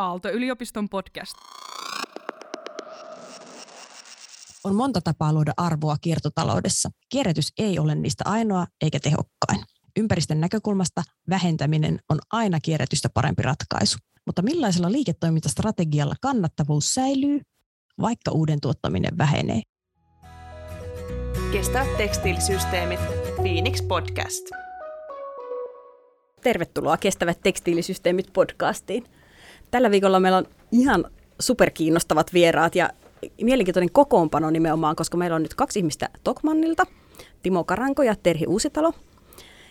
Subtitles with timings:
[0.00, 1.34] Aalto-yliopiston podcast.
[4.64, 6.90] On monta tapaa luoda arvoa kiertotaloudessa.
[7.08, 9.64] Kierrätys ei ole niistä ainoa eikä tehokkain.
[9.98, 13.98] Ympäristön näkökulmasta vähentäminen on aina kierrätystä parempi ratkaisu.
[14.26, 17.40] Mutta millaisella liiketoimintastrategialla kannattavuus säilyy,
[18.00, 19.62] vaikka uuden tuottaminen vähenee?
[21.52, 23.00] Kestävät tekstiilisysteemit.
[23.36, 24.46] Phoenix Podcast.
[26.42, 29.19] Tervetuloa Kestävät tekstiilisysteemit podcastiin.
[29.70, 31.04] Tällä viikolla meillä on ihan
[31.40, 32.90] superkiinnostavat vieraat ja
[33.42, 36.86] mielenkiintoinen kokoonpano nimenomaan, koska meillä on nyt kaksi ihmistä Tokmannilta,
[37.42, 38.92] Timo Karanko ja Terhi Uusitalo.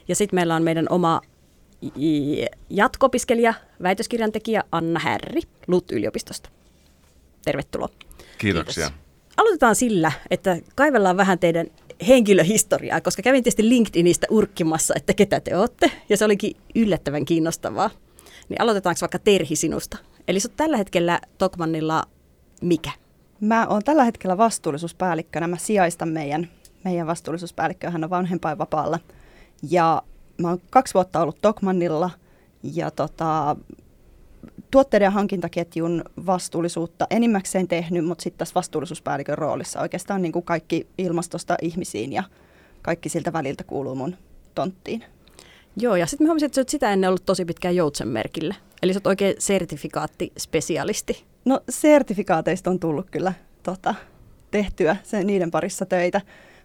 [0.08, 1.22] Ja sitten meillä on meidän oma
[2.70, 6.50] jatko-opiskelija, väitöskirjan tekijä Anna Härri LUT-yliopistosta.
[7.46, 7.90] Tervetuloa.
[8.38, 8.88] Kiitoksia.
[8.88, 9.04] Kiitos.
[9.38, 11.68] Aloitetaan sillä, että kaivellaan vähän teidän
[12.08, 17.90] henkilöhistoriaa, koska kävin tietysti LinkedInistä urkkimassa, että ketä te olette, ja se olikin yllättävän kiinnostavaa.
[18.50, 19.98] Niin aloitetaanko vaikka Terhi sinusta?
[20.28, 22.04] Eli sä tällä hetkellä Tokmannilla
[22.62, 22.92] mikä?
[23.42, 25.48] Mä oon tällä hetkellä vastuullisuuspäällikkönä.
[25.48, 26.50] Mä sijaistan meidän,
[26.84, 27.90] meidän vastuullisuuspäällikköä.
[27.90, 29.00] Hän on vanhempainvapaalla.
[29.70, 30.04] Ja
[30.38, 32.10] mä oon kaksi vuotta ollut Tokmannilla
[32.64, 33.56] ja tota,
[34.72, 40.88] tuotteiden ja hankintaketjun vastuullisuutta enimmäkseen tehnyt, mutta sitten tässä vastuullisuuspäällikön roolissa oikeastaan niin kuin kaikki
[40.98, 42.24] ilmastosta ihmisiin ja
[42.82, 44.16] kaikki siltä väliltä kuuluu mun
[44.56, 45.04] tonttiin.
[45.78, 48.56] Joo, ja sitten mä huomasin, että sä oot sitä ennen ollut tosi pitkään joutsenmerkillä.
[48.82, 51.24] Eli sä oot oikein sertifikaattispesialisti.
[51.46, 53.96] No sertifikaateista on tullut kyllä tota,
[54.52, 56.22] tehtyä sen, niiden parissa töitä.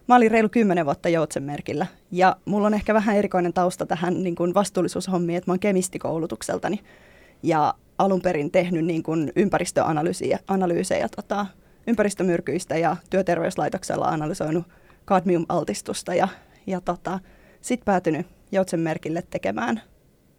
[0.07, 4.35] Mä olin reilu kymmenen vuotta joutsenmerkillä ja mulla on ehkä vähän erikoinen tausta tähän niin
[4.35, 6.79] kuin vastuullisuushommiin, että mä oon kemistikoulutukseltani
[7.43, 11.45] ja alun perin tehnyt niin kuin ympäristöanalyysejä tota,
[11.87, 14.65] ympäristömyrkyistä ja työterveyslaitoksella analysoinut
[15.05, 16.27] kadmiumaltistusta ja,
[16.67, 17.19] ja tota,
[17.61, 19.81] sitten päätynyt joutsenmerkille tekemään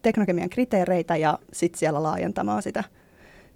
[0.01, 2.83] teknokemian kriteereitä ja sitten siellä laajentamaan sitä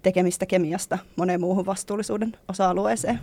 [0.02, 3.20] tekemistä kemiasta moneen muuhun vastuullisuuden osa-alueeseen.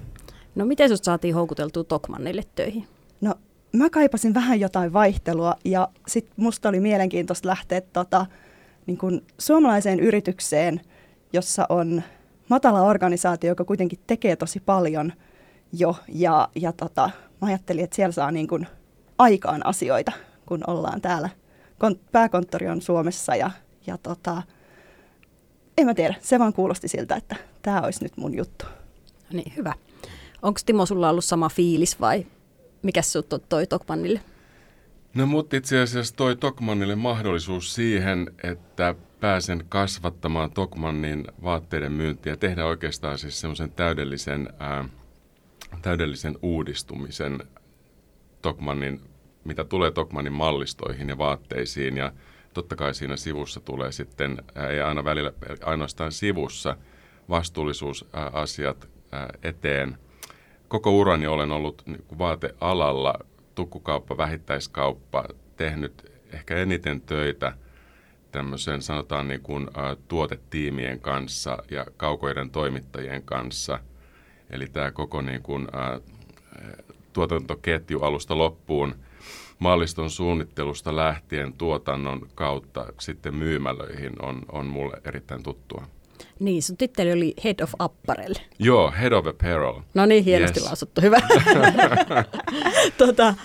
[0.56, 2.88] No miten sinut saatiin houkuteltua Tokmannille töihin?
[3.22, 3.36] No
[3.74, 8.26] mä kaipasin vähän jotain vaihtelua ja sitten musta oli mielenkiintoista lähteä tota,
[8.86, 10.82] niin kun suomalaiseen yritykseen,
[11.34, 12.04] jossa on
[12.50, 15.14] matala organisaatio, joka kuitenkin tekee tosi paljon
[15.74, 15.96] jo.
[16.14, 17.10] Ja, ja tota,
[17.42, 18.66] mä ajattelin, että siellä saa niin kun
[19.18, 20.12] aikaan asioita,
[20.50, 21.30] kun ollaan täällä.
[22.12, 23.52] Pääkonttori on Suomessa ja,
[23.88, 24.42] ja tota,
[25.78, 28.66] en mä tiedä, se vaan kuulosti siltä, että tämä olisi nyt mun juttu.
[29.34, 29.74] No niin, hyvä.
[30.42, 32.26] Onko Timo sulla ollut sama fiilis vai
[32.82, 34.22] mikä sinut toi Tokmannille?
[35.14, 42.66] No mut itse asiassa toi Tokmannille mahdollisuus siihen, että pääsen kasvattamaan Tokmannin vaatteiden myyntiä, tehdä
[42.66, 44.90] oikeastaan siis semmoisen täydellisen, ää,
[45.82, 47.40] täydellisen uudistumisen
[48.42, 49.02] Tokmannin,
[49.44, 52.12] mitä tulee Tokmannin mallistoihin ja vaatteisiin ja
[52.54, 55.34] totta kai siinä sivussa tulee sitten, ei aina välillä
[55.66, 56.76] ainoastaan sivussa,
[57.30, 58.90] vastuullisuusasiat
[59.44, 59.98] eteen.
[60.68, 63.14] Koko urani olen ollut niin vaatealalla
[63.56, 65.26] tukkukauppa, vähittäiskauppa
[65.58, 67.54] tehnyt ehkä eniten töitä
[68.32, 69.68] tämmöisen sanotaan niin kuin,
[70.08, 73.80] tuotetiimien kanssa ja kaukoiden toimittajien kanssa.
[74.50, 75.68] Eli tämä koko niin kuin,
[77.14, 78.96] tuotantoketju alusta loppuun
[79.60, 85.88] malliston suunnittelusta lähtien tuotannon kautta sitten myymälöihin on, on mulle erittäin tuttua.
[86.40, 88.34] Niin, sun titteli oli Head of Apparel.
[88.60, 89.82] Joo, Head of Apparel.
[89.94, 90.68] No niin, hienosti yes.
[90.68, 91.20] lausuttu, hyvä.
[92.98, 93.36] tota,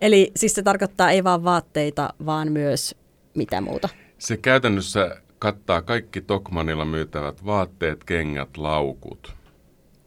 [0.00, 2.94] eli siis se tarkoittaa ei vaan vaatteita, vaan myös
[3.34, 3.88] mitä muuta?
[4.18, 9.34] Se käytännössä kattaa kaikki Tokmanilla myytävät vaatteet, kengät, laukut,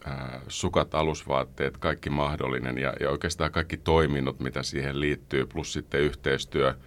[0.05, 6.01] ää, sukat, alusvaatteet, kaikki mahdollinen ja, ja oikeastaan kaikki toiminnot, mitä siihen liittyy, plus sitten
[6.01, 6.75] yhteistyö–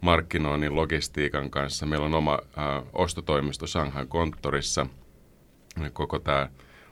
[0.00, 1.86] markkinoinnin logistiikan kanssa.
[1.86, 4.86] Meillä on oma ä, ostotoimisto Shanghain konttorissa.
[5.92, 6.48] Koko tämä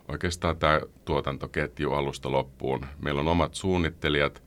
[0.08, 2.86] oikeastaan tämä tuotantoketju alusta loppuun.
[3.02, 4.42] Meillä on omat suunnittelijat,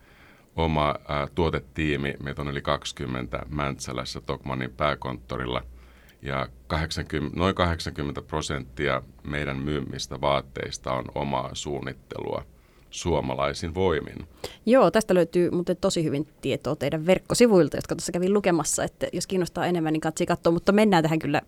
[0.56, 2.13] oma ä, tuotetiimi.
[2.24, 5.63] Meitä on yli 20 Mäntsälässä Tokmanin pääkonttorilla.
[6.22, 12.45] Ja 80, noin 80 prosenttia meidän myymistä vaatteista on omaa suunnittelua–
[12.89, 14.27] suomalaisin voimin.
[14.66, 19.27] Joo, tästä löytyy muuten tosi hyvin tietoa teidän verkkosivuilta, jotka tuossa kävin lukemassa, että jos
[19.27, 21.42] kiinnostaa enemmän, niin katsi katsoa, mutta mennään tähän kyllä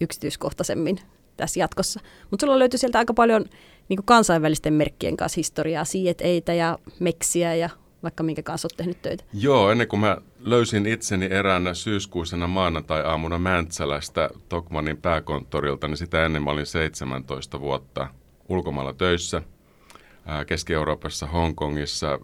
[0.00, 1.00] yksityiskohtaisemmin
[1.36, 2.00] tässä jatkossa.
[2.30, 3.44] Mutta sulla löytyy sieltä aika paljon
[3.88, 5.84] niin kansainvälisten merkkien kanssa historiaa,
[6.20, 7.70] Eitä ja Meksiä ja
[8.02, 9.24] vaikka minkä kanssa olet tehnyt töitä.
[9.32, 16.42] Joo, ennen kuin mä löysin itseni eräänä syyskuisena maanantai-aamuna Mäntsälästä Tokmanin pääkonttorilta, niin sitä ennen
[16.42, 18.08] mä olin 17 vuotta
[18.48, 19.42] ulkomailla töissä–
[20.46, 22.18] Keski-Euroopassa, Hongkongissa,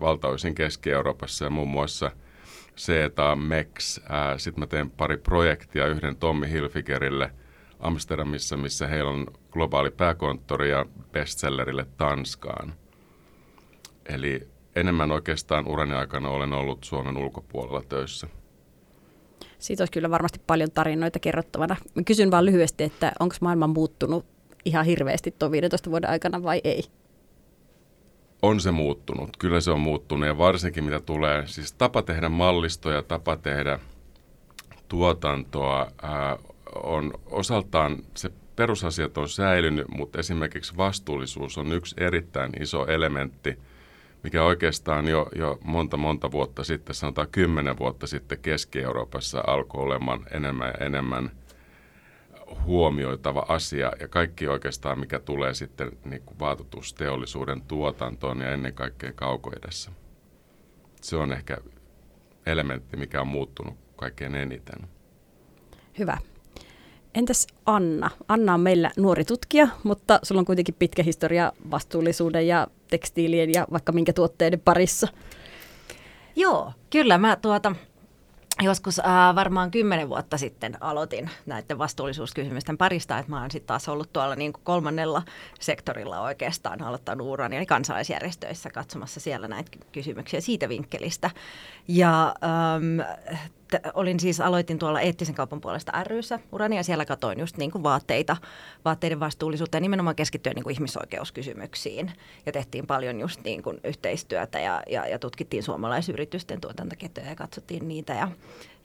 [0.00, 2.10] valtaosin Keski-Euroopassa ja muun muassa
[2.76, 4.00] CETA, MEX.
[4.36, 7.30] Sitten mä teen pari projektia yhden Tommi Hilfigerille
[7.80, 12.74] Amsterdamissa, missä heillä on globaali pääkonttori ja bestsellerille Tanskaan.
[14.06, 18.26] Eli enemmän oikeastaan urani aikana olen ollut Suomen ulkopuolella töissä.
[19.58, 21.76] Siitä olisi kyllä varmasti paljon tarinoita kerrottavana.
[21.94, 24.26] Mä kysyn vaan lyhyesti, että onko maailma muuttunut
[24.64, 26.84] ihan hirveästi tuon 15 vuoden aikana vai ei?
[28.42, 29.36] On se muuttunut.
[29.36, 33.78] Kyllä se on muuttunut ja varsinkin mitä tulee, siis tapa tehdä mallistoja, tapa tehdä
[34.88, 36.38] tuotantoa ää,
[36.82, 43.58] on osaltaan se perusasiat on säilynyt, mutta esimerkiksi vastuullisuus on yksi erittäin iso elementti,
[44.24, 50.26] mikä oikeastaan jo, jo monta monta vuotta sitten, sanotaan kymmenen vuotta sitten Keski-Euroopassa alkoi olemaan
[50.30, 51.30] enemmän ja enemmän
[52.64, 59.12] huomioitava asia ja kaikki oikeastaan, mikä tulee sitten niin kuin vaatetusteollisuuden tuotantoon ja ennen kaikkea
[59.12, 59.90] kaukoidessa.
[61.02, 61.58] Se on ehkä
[62.46, 64.88] elementti, mikä on muuttunut kaikkein eniten.
[65.98, 66.18] Hyvä.
[67.14, 68.10] Entäs Anna?
[68.28, 72.66] Anna on meillä nuori tutkija, mutta sulla on kuitenkin pitkä historia vastuullisuuden ja
[72.98, 75.08] tekstiilien ja vaikka minkä tuotteiden parissa.
[76.36, 77.74] Joo, kyllä mä tuota,
[78.62, 83.88] joskus äh, varmaan kymmenen vuotta sitten aloitin näiden vastuullisuuskysymysten parista, että mä oon sitten taas
[83.88, 85.22] ollut tuolla niin kuin kolmannella
[85.60, 91.30] sektorilla oikeastaan aloittanut urani, eli kansalaisjärjestöissä katsomassa siellä näitä kysymyksiä siitä vinkkelistä.
[91.88, 93.00] Ja ähm,
[93.94, 97.82] olin siis, aloitin tuolla eettisen kaupan puolesta ryssä urani ja siellä katoin just niin kuin
[97.82, 98.36] vaatteita,
[98.84, 102.12] vaatteiden vastuullisuutta ja nimenomaan keskittyä niin kuin ihmisoikeuskysymyksiin.
[102.46, 107.88] Ja tehtiin paljon just niin kuin yhteistyötä ja, ja, ja tutkittiin suomalaisyritysten tuotantoketjuja ja katsottiin
[107.88, 108.28] niitä ja,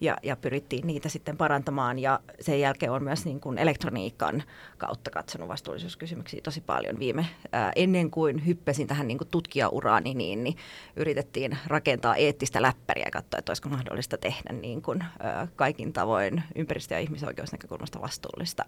[0.01, 1.99] ja, ja pyrittiin niitä sitten parantamaan.
[1.99, 4.43] Ja sen jälkeen on myös niin kuin elektroniikan
[4.77, 7.25] kautta katsonut vastuullisuuskysymyksiä tosi paljon viime.
[7.51, 10.57] Ää, ennen kuin hyppäsin tähän niin kuin tutkijauraani, niin, niin
[10.95, 16.43] yritettiin rakentaa eettistä läppäriä ja katsoa, että olisiko mahdollista tehdä niin kuin, ää, kaikin tavoin
[16.55, 18.65] ympäristö- ja ihmisoikeusnäkökulmasta vastuullista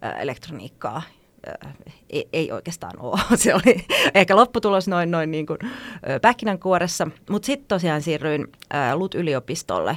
[0.00, 1.02] ää, elektroniikkaa
[2.10, 3.20] ei, ei oikeastaan ole.
[3.36, 5.58] Se oli ehkä lopputulos noin, noin niin kuin
[6.22, 7.08] pähkinänkuoressa.
[7.30, 8.52] Mutta sitten tosiaan siirryin
[8.94, 9.96] LUT-yliopistolle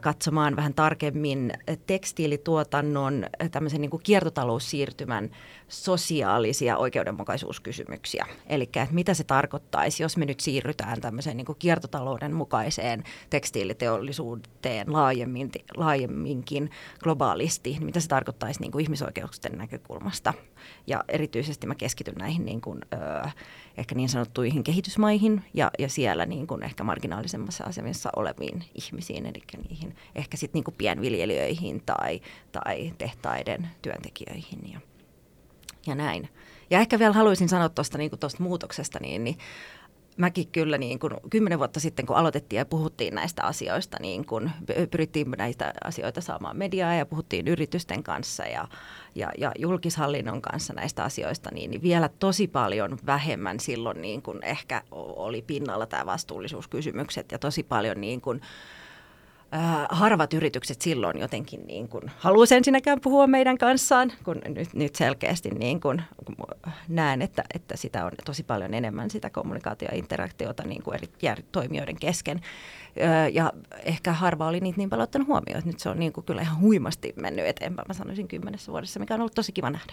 [0.00, 1.52] katsomaan vähän tarkemmin
[1.86, 5.30] tekstiilituotannon tämmöisen niin kuin kiertotaloussiirtymän
[5.68, 8.26] sosiaalisia oikeudenmukaisuuskysymyksiä.
[8.46, 15.50] Eli mitä se tarkoittaisi, jos me nyt siirrytään tämmöiseen niin kuin kiertotalouden mukaiseen tekstiiliteollisuuteen laajemmin,
[15.76, 16.70] laajemminkin
[17.02, 20.34] globaalisti, niin mitä se tarkoittaisi niin kuin ihmisoikeuksien näkökulmasta.
[20.86, 23.28] Ja erityisesti mä keskityn näihin niin kuin, ö,
[23.76, 29.42] ehkä niin sanottuihin kehitysmaihin ja, ja siellä niin kuin ehkä marginaalisemmassa asemassa oleviin ihmisiin, eli
[29.68, 32.20] niihin ehkä sitten niin pienviljelijöihin tai,
[32.52, 34.80] tai tehtaiden työntekijöihin ja,
[35.86, 36.28] ja näin.
[36.70, 39.38] Ja ehkä vielä haluaisin sanoa tuosta niin muutoksesta, niin, niin
[40.16, 44.50] mäkin kyllä niin kuin kymmenen vuotta sitten, kun aloitettiin ja puhuttiin näistä asioista, niin kun
[44.90, 48.68] pyrittiin näistä asioita saamaan mediaa ja puhuttiin yritysten kanssa ja,
[49.14, 54.42] ja, ja julkishallinnon kanssa näistä asioista, niin, niin vielä tosi paljon vähemmän silloin niin kuin
[54.42, 58.40] ehkä oli pinnalla tämä vastuullisuuskysymykset ja tosi paljon niin kuin,
[59.54, 64.94] äh, harvat yritykset silloin jotenkin niin kuin haluaisi ensinnäkään puhua meidän kanssaan, kun nyt, nyt
[64.94, 66.02] selkeästi niin kuin
[66.88, 71.44] näen, että, että sitä on tosi paljon enemmän sitä kommunikaatio- ja interaktiota niin kuin eri
[71.52, 72.40] toimijoiden kesken.
[73.02, 73.52] Äh, ja
[73.84, 76.42] ehkä harva oli niitä niin paljon ottanut huomioon, että nyt se on niin kuin kyllä
[76.42, 79.92] ihan huimasti mennyt eteenpäin, mä sanoisin kymmenessä vuodessa, mikä on ollut tosi kiva nähdä.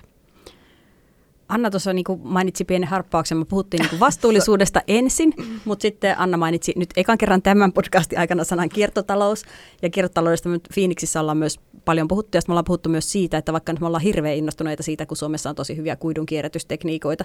[1.52, 5.34] Anna tuossa niin mainitsi pienen harppauksen, me puhuttiin niin vastuullisuudesta ensin,
[5.66, 9.44] mutta sitten Anna mainitsi nyt ekan kerran tämän podcastin aikana sanan kiertotalous.
[9.81, 13.54] Ja kiertotaloudesta me Phoenixissä ollaan myös paljon puhuttu, ja me ollaan puhuttu myös siitä, että
[13.54, 17.24] vaikka nyt me ollaan hirveän innostuneita siitä, kun Suomessa on tosi hyviä kuidun kierrätystekniikoita,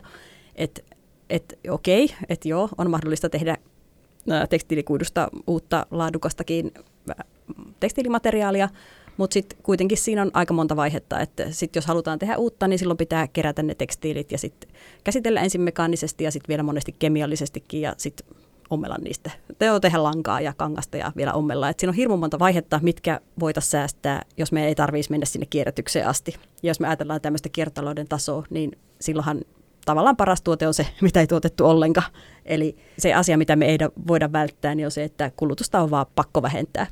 [0.56, 0.82] että
[1.30, 3.56] et, okei, että joo, on mahdollista tehdä
[4.50, 6.72] tekstiilikuidusta uutta laadukastakin
[7.80, 8.68] tekstiilimateriaalia,
[9.16, 12.78] mutta sitten kuitenkin siinä on aika monta vaihetta, että sit jos halutaan tehdä uutta, niin
[12.78, 14.70] silloin pitää kerätä ne tekstiilit ja sitten
[15.04, 18.26] käsitellä ensin mekaanisesti ja sitten vielä monesti kemiallisestikin ja sitten
[18.70, 19.30] ommella niistä.
[19.58, 21.68] Teo tehdä lankaa ja kangasta ja vielä ommella.
[21.68, 25.46] Et siinä on hirmu monta vaihetta, mitkä voitaisiin säästää, jos me ei tarvitsisi mennä sinne
[25.46, 26.34] kierrätykseen asti.
[26.62, 29.40] Ja jos me ajatellaan tämmöistä kiertotalouden tasoa, niin silloinhan
[29.84, 32.12] tavallaan paras tuote on se, mitä ei tuotettu ollenkaan.
[32.44, 36.06] Eli se asia, mitä me ei voida välttää, niin on se, että kulutusta on vaan
[36.14, 36.86] pakko vähentää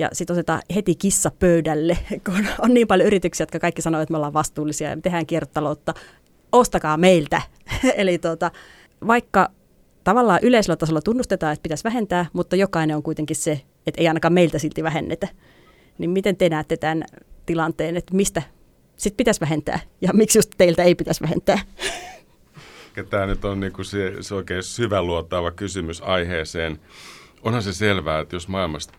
[0.00, 4.12] ja sitten otetaan heti kissa pöydälle, kun on niin paljon yrityksiä, jotka kaikki sanoo, että
[4.12, 5.94] me ollaan vastuullisia ja me tehdään kiertotaloutta.
[6.52, 7.42] Ostakaa meiltä.
[7.96, 8.50] Eli tuota,
[9.06, 9.48] vaikka
[10.04, 14.32] tavallaan yleisellä tasolla tunnustetaan, että pitäisi vähentää, mutta jokainen on kuitenkin se, että ei ainakaan
[14.32, 15.28] meiltä silti vähennetä.
[15.98, 17.04] Niin miten te näette tämän
[17.46, 18.42] tilanteen, että mistä
[18.96, 21.58] sitten pitäisi vähentää ja miksi just teiltä ei pitäisi vähentää?
[23.10, 26.80] Tämä nyt on niin kuin se, se oikein syväluotaava kysymys aiheeseen.
[27.42, 28.94] Onhan se selvää, että jos maailmasta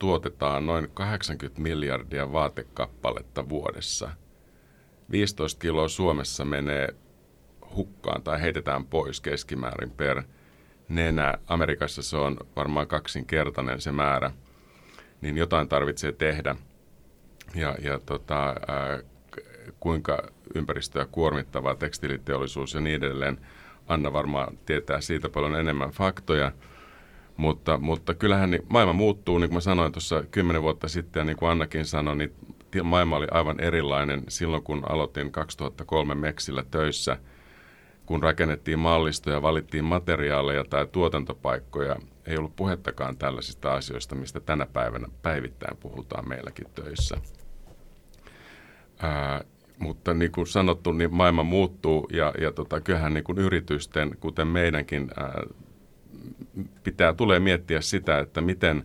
[0.00, 4.10] tuotetaan noin 80 miljardia vaatekappaletta vuodessa,
[5.10, 6.88] 15 kiloa Suomessa menee
[7.76, 10.22] hukkaan tai heitetään pois keskimäärin per
[10.88, 11.34] nenä.
[11.46, 14.30] Amerikassa se on varmaan kaksinkertainen se määrä,
[15.20, 16.56] niin jotain tarvitsee tehdä.
[17.54, 19.00] Ja, ja tota, ää,
[19.80, 20.22] kuinka
[20.54, 23.38] ympäristöä kuormittavaa tekstiiliteollisuus ja niin edelleen.
[23.88, 26.52] Anna varmaan tietää siitä paljon enemmän faktoja,
[27.40, 31.24] mutta, mutta kyllähän niin maailma muuttuu, niin kuin mä sanoin tuossa kymmenen vuotta sitten, ja
[31.24, 32.34] niin kuin Annakin sanoi, niin
[32.82, 37.18] maailma oli aivan erilainen silloin, kun aloitin 2003 Meksillä töissä,
[38.06, 41.96] kun rakennettiin mallistoja, valittiin materiaaleja tai tuotantopaikkoja.
[42.26, 47.16] Ei ollut puhettakaan tällaisista asioista, mistä tänä päivänä päivittäin puhutaan meilläkin töissä.
[49.02, 49.44] Ää,
[49.78, 54.46] mutta niin kuin sanottu, niin maailma muuttuu ja, ja tota, kyllähän niin kuin yritysten, kuten
[54.46, 55.42] meidänkin, ää,
[56.82, 58.84] pitää, tulee miettiä sitä, että miten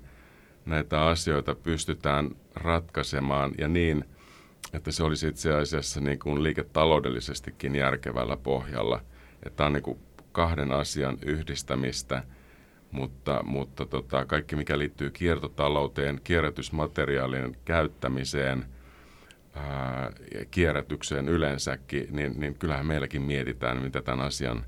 [0.66, 4.06] näitä asioita pystytään ratkaisemaan ja niin,
[4.74, 9.02] että se olisi itse asiassa niin kuin liiketaloudellisestikin järkevällä pohjalla.
[9.46, 10.00] Että on niin kuin
[10.32, 12.24] kahden asian yhdistämistä,
[12.92, 18.66] mutta, mutta tota, kaikki mikä liittyy kiertotalouteen, kierrätysmateriaalien käyttämiseen–
[19.56, 20.12] ää,
[20.52, 24.66] kierrätykseen yleensäkin, niin, niin kyllähän meilläkin mietitään, mitä tämän asian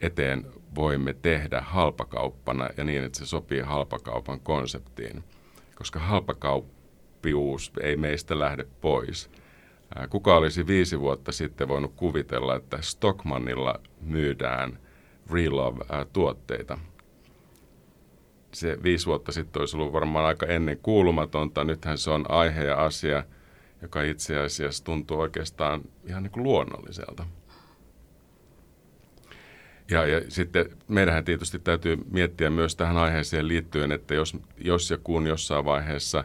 [0.00, 5.24] eteen voimme tehdä halpakauppana ja niin, että se sopii halpakaupan konseptiin.
[5.74, 9.30] Koska halpakauppiuus ei meistä lähde pois.
[10.10, 14.78] Kuka olisi viisi vuotta sitten voinut kuvitella, että Stockmannilla myydään
[15.32, 16.78] Relove-tuotteita?
[18.52, 21.64] Se viisi vuotta sitten olisi ollut varmaan aika ennen kuulumatonta.
[21.64, 23.24] Nythän se on aihe ja asia,
[23.82, 27.26] joka itse asiassa tuntuu oikeastaan ihan niin kuin luonnolliselta.
[29.90, 34.98] Ja, ja sitten meidän tietysti täytyy miettiä myös tähän aiheeseen liittyen, että jos, jos ja
[35.04, 36.24] kun jossain vaiheessa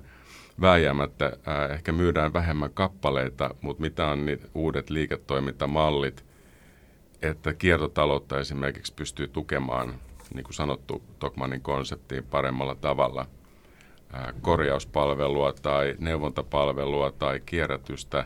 [0.62, 6.26] vääjäämättä ää, ehkä myydään vähemmän kappaleita, mutta mitä on niin uudet liiketoimintamallit,
[7.22, 9.94] että kiertotaloutta esimerkiksi pystyy tukemaan,
[10.34, 13.26] niin kuin sanottu, Tokmanin konseptiin paremmalla tavalla,
[14.14, 18.26] ää, korjauspalvelua tai neuvontapalvelua tai kierrätystä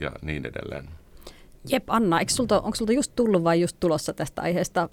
[0.00, 0.88] ja niin edelleen.
[1.70, 4.88] Jep, Anna, sulta, onko sulta just tullut vai just tulossa tästä aiheesta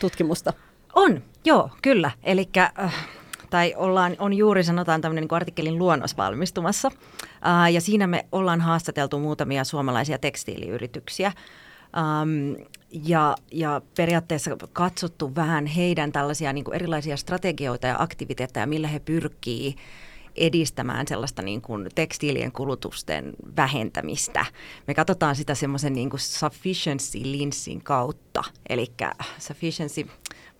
[0.00, 0.52] tutkimusta?
[0.94, 2.10] On, joo, kyllä.
[2.22, 3.08] Eli äh,
[3.50, 6.90] tai ollaan, on juuri sanotaan tämmöinen niin artikkelin luonnos valmistumassa.
[7.46, 11.32] Äh, ja siinä me ollaan haastateltu muutamia suomalaisia tekstiiliyrityksiä.
[12.22, 18.98] Um, ja, ja periaatteessa katsottu vähän heidän tällaisia niin erilaisia strategioita ja aktiviteetteja, millä he
[18.98, 19.76] pyrkii
[20.36, 24.46] edistämään sellaista niin kuin tekstiilien kulutusten vähentämistä.
[24.86, 28.86] Me katsotaan sitä semmoisen niin kuin sufficiency-linssin kautta, eli
[29.38, 30.06] sufficiency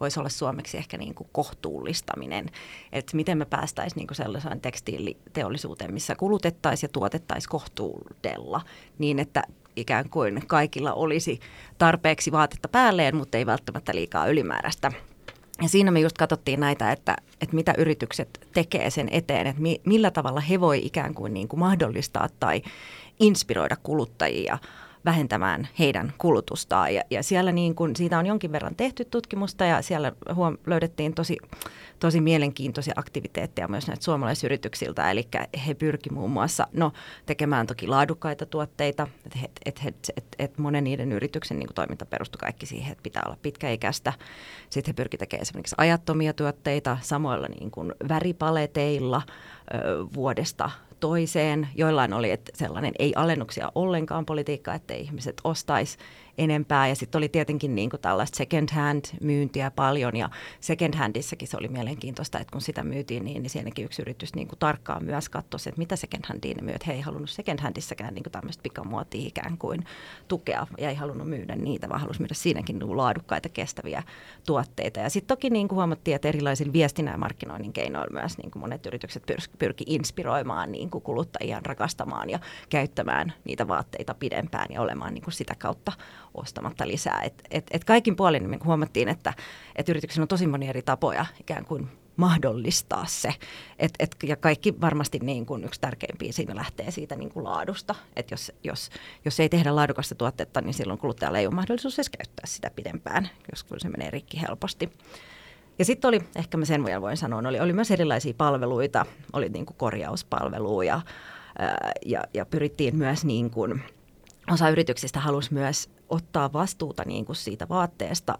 [0.00, 2.46] voisi olla suomeksi ehkä niin kuin kohtuullistaminen,
[2.92, 8.60] että miten me päästäisiin niin kuin sellaiseen tekstiiliteollisuuteen, missä kulutettaisiin ja tuotettaisiin kohtuudella,
[8.98, 9.42] niin että
[9.76, 11.40] ikään kuin kaikilla olisi
[11.78, 14.92] tarpeeksi vaatetta päälleen, mutta ei välttämättä liikaa ylimääräistä.
[15.62, 19.80] Ja siinä me just katsottiin näitä, että, että mitä yritykset tekee sen eteen, että mi,
[19.86, 22.62] millä tavalla he voi ikään kuin, niin kuin mahdollistaa tai
[23.20, 24.58] inspiroida kuluttajia
[25.04, 26.94] vähentämään heidän kulutustaan.
[26.94, 31.14] Ja, ja siellä niin kuin, siitä on jonkin verran tehty tutkimusta ja siellä huom- löydettiin
[31.14, 31.36] tosi
[32.00, 35.28] tosi mielenkiintoisia aktiviteetteja myös näitä suomalaisyrityksiltä, eli
[35.66, 36.92] he pyrki muun muassa no,
[37.26, 42.38] tekemään toki laadukkaita tuotteita, että et, et, et, et monen niiden yrityksen niin toiminta perustui
[42.38, 44.12] kaikki siihen, että pitää olla pitkäikäistä.
[44.70, 49.22] Sitten he pyrki tekemään esimerkiksi ajattomia tuotteita samoilla niin kuin väripaleteilla
[49.74, 49.78] ö,
[50.14, 51.68] vuodesta toiseen.
[51.74, 55.98] Joillain oli että sellainen ei alennuksia ollenkaan politiikka, että ihmiset ostaisi
[56.40, 56.88] enempää.
[56.88, 60.30] Ja sitten oli tietenkin niin kuin tällaista second hand myyntiä paljon ja
[60.60, 64.48] second handissakin se oli mielenkiintoista, että kun sitä myytiin niin, niin siinäkin yksi yritys niin
[64.48, 66.74] kuin tarkkaan myös katsoi, että mitä second handiin ne myy.
[66.86, 69.84] He ei halunnut second handissäkään niin kuin tämmöistä pikamuotia ikään kuin
[70.28, 74.02] tukea ja ei halunnut myydä niitä, vaan halusi myydä siinäkin niin laadukkaita kestäviä
[74.46, 75.00] tuotteita.
[75.00, 78.60] Ja sitten toki niin kuin huomattiin, että erilaisilla viestinnän ja markkinoinnin keinoilla myös niin kuin
[78.60, 79.22] monet yritykset
[79.58, 85.34] pyrki inspiroimaan niin kuin kuluttajia rakastamaan ja käyttämään niitä vaatteita pidempään ja olemaan niin kuin
[85.34, 85.92] sitä kautta
[86.34, 87.20] ostamatta lisää.
[87.24, 89.32] Et, et, et kaikin puolin niin huomattiin, että
[89.76, 93.34] et yrityksillä on tosi monia eri tapoja ikään kuin mahdollistaa se.
[93.78, 97.94] Et, et, ja kaikki varmasti niin kuin yksi tärkeimpiä siinä lähtee siitä niin kuin laadusta.
[98.16, 98.90] Et jos, jos,
[99.24, 103.28] jos ei tehdä laadukasta tuotetta, niin silloin kuluttajalle ei ole mahdollisuus edes käyttää sitä pidempään,
[103.50, 104.90] jos se menee rikki helposti.
[105.78, 109.66] Ja sitten oli, ehkä mä sen voin sanoa, oli, oli myös erilaisia palveluita, oli niin
[109.66, 111.00] kuin korjauspalveluja
[112.06, 113.82] ja, ja pyrittiin myös niin kuin,
[114.50, 118.38] osa yrityksistä halusi myös ottaa vastuuta niin kuin siitä vaatteesta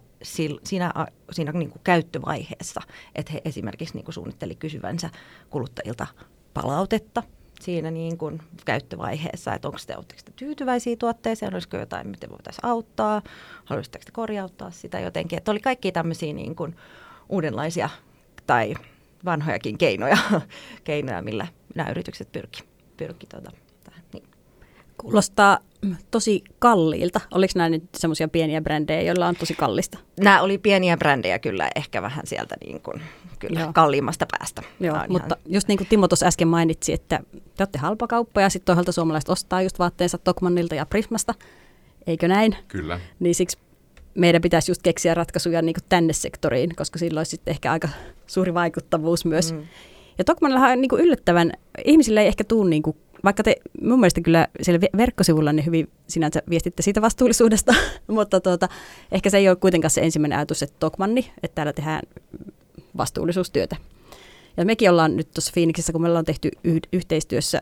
[0.63, 0.93] siinä,
[1.31, 2.81] siinä niin kuin käyttövaiheessa,
[3.15, 5.09] että he esimerkiksi niin kuin suunnitteli kysyvänsä
[5.49, 6.07] kuluttajilta
[6.53, 7.23] palautetta
[7.61, 13.21] siinä niin kuin käyttövaiheessa, että onko te, te tyytyväisiä tuotteeseen, olisiko jotain, miten voitaisiin auttaa,
[13.65, 15.37] haluaisitteko te korjauttaa sitä jotenkin.
[15.37, 16.75] Että oli kaikki tämmöisiä niin kuin
[17.29, 17.89] uudenlaisia
[18.47, 18.73] tai
[19.25, 20.17] vanhojakin keinoja,
[20.83, 22.63] keinoja millä nämä yritykset pyrki,
[22.97, 23.51] pyrki tuota.
[25.01, 25.59] Kuulostaa
[26.11, 27.21] tosi kalliilta.
[27.31, 29.99] Oliko nämä nyt semmoisia pieniä brändejä, joilla on tosi kallista?
[30.19, 33.01] Nämä oli pieniä brändejä kyllä, ehkä vähän sieltä niin kuin,
[33.39, 33.73] kyllä Joo.
[33.73, 34.61] kalliimmasta päästä.
[34.79, 35.53] Joo, mutta ihan...
[35.53, 39.29] just niin kuin Timo tuossa äsken mainitsi, että te olette halpakauppa ja sitten toisaalta suomalaiset
[39.29, 41.33] ostaa just vaatteensa Tokmannilta ja Prismasta,
[42.07, 42.55] eikö näin?
[42.67, 42.99] Kyllä.
[43.19, 43.57] Niin siksi
[44.15, 47.89] meidän pitäisi just keksiä ratkaisuja niin kuin tänne sektoriin, koska silloin olisi sitten ehkä aika
[48.27, 49.53] suuri vaikuttavuus myös.
[49.53, 49.63] Mm.
[50.17, 51.51] Ja Tokmannilla on niin kuin yllättävän,
[51.85, 55.89] ihmisille ei ehkä tule niin kuin vaikka te mun mielestä kyllä siellä verkkosivulla niin hyvin
[56.07, 57.75] sinänsä viestitte siitä vastuullisuudesta,
[58.07, 58.67] mutta tuota,
[59.11, 62.01] ehkä se ei ole kuitenkaan se ensimmäinen ajatus, että Tokmanni, että täällä tehdään
[62.97, 63.75] vastuullisuustyötä.
[64.57, 67.61] Ja mekin ollaan nyt tuossa Phoenixissa, kun me ollaan tehty y- yhteistyössä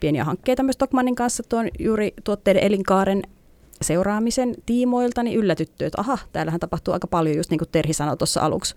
[0.00, 3.22] pieniä hankkeita myös Tokmannin kanssa tuon juuri tuotteiden elinkaaren
[3.82, 8.16] seuraamisen tiimoilta, niin yllätytty, että aha, täällähän tapahtuu aika paljon, just niin kuin Terhi sanoi
[8.16, 8.74] tuossa aluksi,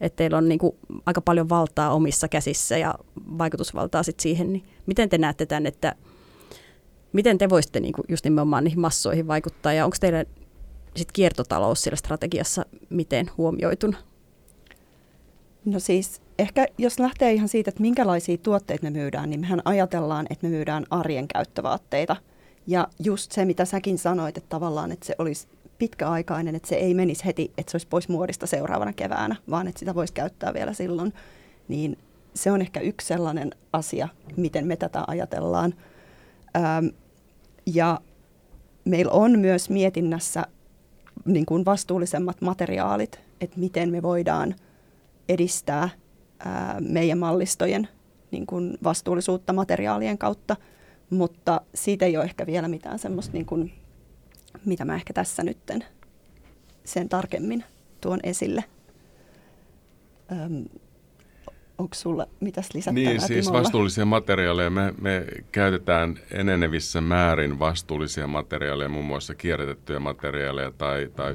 [0.00, 0.76] että teillä on niin kuin
[1.06, 2.94] aika paljon valtaa omissa käsissä ja
[3.38, 5.94] vaikutusvaltaa sit siihen, niin miten te näette tämän, että
[7.12, 10.24] miten te voisitte niin kuin just nimenomaan niihin massoihin vaikuttaa ja onko teillä
[10.96, 13.98] sit kiertotalous siellä strategiassa miten huomioituna?
[15.64, 20.26] No siis ehkä jos lähtee ihan siitä, että minkälaisia tuotteita me myydään, niin mehän ajatellaan,
[20.30, 22.16] että me myydään arjen käyttövaatteita.
[22.66, 26.94] Ja just se, mitä säkin sanoit, että tavallaan, että se olisi pitkäaikainen, että se ei
[26.94, 30.72] menisi heti, että se olisi pois muodista seuraavana keväänä, vaan että sitä voisi käyttää vielä
[30.72, 31.12] silloin,
[31.68, 31.98] niin
[32.34, 35.74] se on ehkä yksi sellainen asia, miten me tätä ajatellaan.
[36.56, 36.86] Ähm,
[37.66, 38.00] ja
[38.84, 40.46] meillä on myös mietinnässä
[41.24, 44.54] niin kuin vastuullisemmat materiaalit, että miten me voidaan
[45.28, 45.88] edistää
[46.38, 47.88] ää, meidän mallistojen
[48.30, 50.56] niin kuin vastuullisuutta materiaalien kautta,
[51.10, 53.72] mutta siitä ei ole ehkä vielä mitään semmoista niin kuin
[54.64, 55.84] mitä mä ehkä tässä nytten
[56.84, 57.64] sen tarkemmin
[58.00, 58.64] tuon esille.
[60.32, 60.64] Öm,
[61.78, 63.62] onko sulla mitäs lisättävää Niin, siis Timolla?
[63.62, 64.70] vastuullisia materiaaleja.
[64.70, 71.32] Me, me käytetään enenevissä määrin vastuullisia materiaaleja, muun muassa kierrätettyjä materiaaleja tai, tai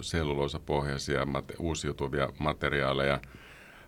[0.00, 3.20] selluloosapohjaisia mate, uusiutuvia materiaaleja.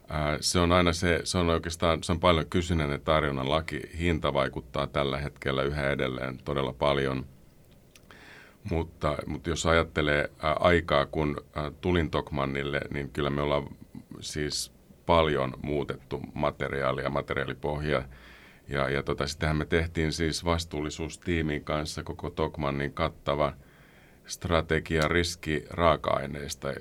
[0.09, 3.81] Ää, se on aina se, se on oikeastaan, se on paljon kysynnän ja tarjonnan laki.
[3.99, 7.25] Hinta vaikuttaa tällä hetkellä yhä edelleen todella paljon–
[8.71, 13.69] mutta, mutta jos ajattelee ää, aikaa, kun ää, tulin Tokmannille, niin kyllä me ollaan
[14.21, 14.73] siis
[15.07, 18.05] paljon muutettu materiaalia, materiaalipohjaa.
[18.69, 23.53] Ja, ja tota, sitähän me tehtiin siis vastuullisuustiimin kanssa koko Tokmannin kattava
[24.27, 26.75] strategia riski raaka-aineista,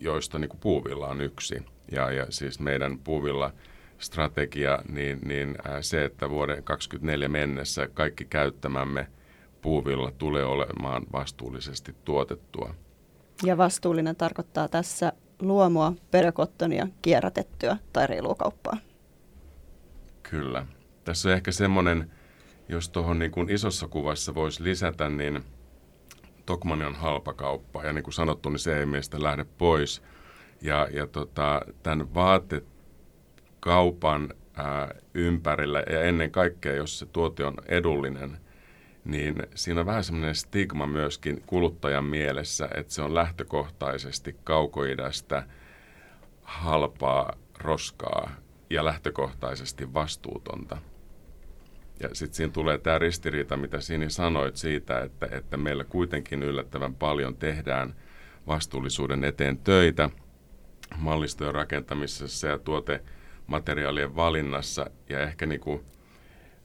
[0.00, 1.62] joista niin kuin puuvilla on yksi.
[1.92, 3.52] Ja, ja siis meidän puuvilla
[3.98, 9.06] strategia, niin, niin se, että vuoden 2024 mennessä kaikki käyttämämme–
[9.62, 12.74] puuvilla tulee olemaan vastuullisesti tuotettua.
[13.44, 18.76] Ja vastuullinen tarkoittaa tässä luomua, perökottonia, kierrätettyä tai reilua kauppaa.
[20.22, 20.66] Kyllä.
[21.04, 22.10] Tässä on ehkä semmoinen,
[22.68, 25.44] jos tuohon niin kuin isossa kuvassa voisi lisätä, niin
[26.46, 27.84] Tokmanni on halpa kauppa.
[27.84, 30.02] Ja niin kuin sanottu, niin se ei meistä lähde pois.
[30.62, 32.74] Ja, ja tota, tämän vaatekaupan
[34.54, 38.38] ää, ympärillä ja ennen kaikkea, jos se tuote on edullinen–
[39.08, 45.42] niin siinä on vähän semmoinen stigma myöskin kuluttajan mielessä, että se on lähtökohtaisesti kaukoidästä
[46.42, 48.30] halpaa roskaa
[48.70, 50.78] ja lähtökohtaisesti vastuutonta.
[52.00, 56.94] Ja sitten siinä tulee tämä ristiriita, mitä sinä sanoit siitä, että, että meillä kuitenkin yllättävän
[56.94, 57.94] paljon tehdään
[58.46, 60.10] vastuullisuuden eteen töitä
[60.96, 65.84] mallistojen rakentamisessa ja tuotemateriaalien valinnassa ja ehkä niin kuin–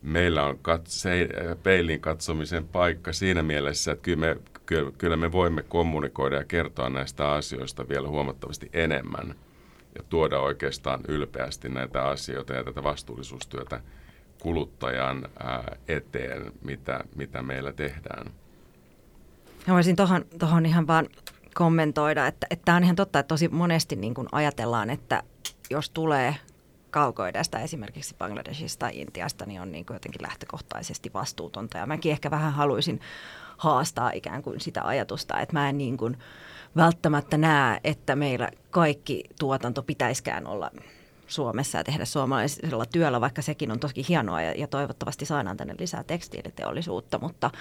[0.04, 1.30] meillä on katse,
[1.64, 4.38] peilin katsomisen paikka siinä mielessä, että kyllä me,
[4.98, 9.36] kyllä, me voimme kommunikoida ja kertoa näistä asioista vielä huomattavasti enemmän
[9.96, 13.82] ja tuoda oikeastaan ylpeästi näitä asioita ja tätä vastuullisuustyötä
[14.42, 18.32] kuluttajan ää, eteen, mitä, mitä meillä tehdään.
[19.68, 19.96] Mä voisin
[20.40, 21.08] tuohon ihan vaan
[21.54, 25.24] kommentoida, että tämä on ihan totta, että tosi monesti niin kun ajatellaan, että
[25.70, 26.36] jos tulee
[26.94, 31.78] kaukoidesta esimerkiksi Bangladesista tai Intiasta, niin on niin kuin jotenkin lähtökohtaisesti vastuutonta.
[31.78, 33.00] Ja mäkin ehkä vähän haluaisin
[33.58, 36.18] haastaa ikään kuin sitä ajatusta, että mä en niin kuin
[36.76, 40.72] välttämättä näe, että meillä kaikki tuotanto pitäiskään olla
[41.28, 45.76] Suomessa ja tehdä suomalaisella työllä, vaikka sekin on tosi hienoa ja, ja toivottavasti saadaan tänne
[45.80, 47.52] lisää tekstiiliteollisuutta, mutta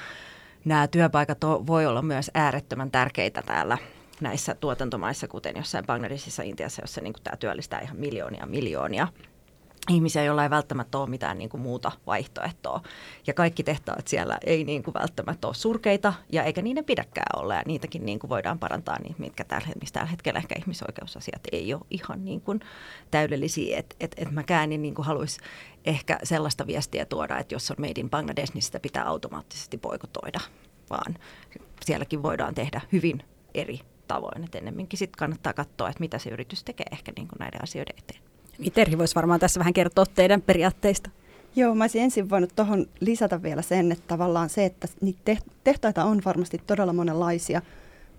[0.64, 3.78] nämä työpaikat voi olla myös äärettömän tärkeitä täällä
[4.22, 9.08] näissä tuotantomaissa, kuten jossain Bangladesissa, Intiassa, jossa niin tämä työllistää ihan miljoonia miljoonia
[9.90, 12.82] ihmisiä, joilla ei välttämättä ole mitään niin kuin muuta vaihtoehtoa.
[13.26, 17.54] Ja kaikki tehtaat siellä ei niin kuin välttämättä ole surkeita, ja eikä niiden pidäkään olla,
[17.54, 21.74] ja niitäkin niin kuin voidaan parantaa, niin mitkä tällä, mistä tällä hetkellä ehkä ihmisoikeusasiat ei
[21.74, 22.60] ole ihan niin kuin
[23.10, 23.78] täydellisiä.
[23.78, 25.40] Että et, et mäkään niin, niin haluaisi
[25.84, 30.40] ehkä sellaista viestiä tuoda, että jos on made in Bangladesh, niin sitä pitää automaattisesti boikotoida,
[30.90, 31.18] vaan
[31.84, 33.22] sielläkin voidaan tehdä hyvin
[33.54, 33.80] eri
[34.12, 34.44] tavoin.
[34.44, 37.94] Et ennemminkin sitten kannattaa katsoa, että mitä se yritys tekee ehkä niin kuin näiden asioiden
[37.98, 38.20] eteen.
[38.74, 41.10] Terhi voisi varmaan tässä vähän kertoa teidän periaatteista.
[41.56, 46.04] Joo, mä olisin ensin voinut tuohon lisätä vielä sen, että tavallaan se, että niitä tehtaita
[46.04, 47.62] on varmasti todella monenlaisia,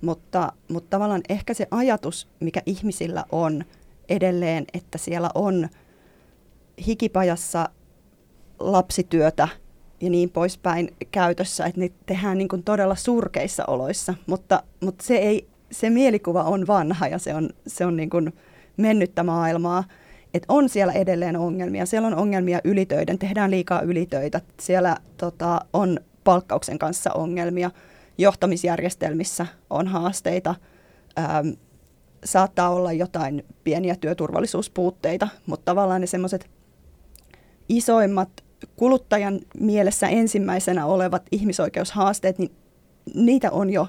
[0.01, 3.63] mutta, mutta tavallaan ehkä se ajatus, mikä ihmisillä on
[4.09, 5.69] edelleen, että siellä on
[6.87, 7.69] hikipajassa
[8.59, 9.47] lapsityötä
[10.01, 15.15] ja niin poispäin käytössä, että niitä tehdään niin kuin todella surkeissa oloissa, mutta, mutta se,
[15.15, 18.33] ei, se mielikuva on vanha ja se on, se on niin kuin
[18.77, 19.83] mennyttä maailmaa
[20.33, 21.85] että on siellä edelleen ongelmia.
[21.85, 24.41] Siellä on ongelmia ylitöiden, tehdään liikaa ylitöitä.
[24.59, 27.71] Siellä tota, on palkkauksen kanssa ongelmia.
[28.17, 30.55] Johtamisjärjestelmissä on haasteita.
[31.19, 31.47] Ähm,
[32.25, 36.49] saattaa olla jotain pieniä työturvallisuuspuutteita, mutta tavallaan ne semmoiset
[37.69, 38.29] isoimmat
[38.75, 42.51] kuluttajan mielessä ensimmäisenä olevat ihmisoikeushaasteet, niin
[43.13, 43.87] niitä on jo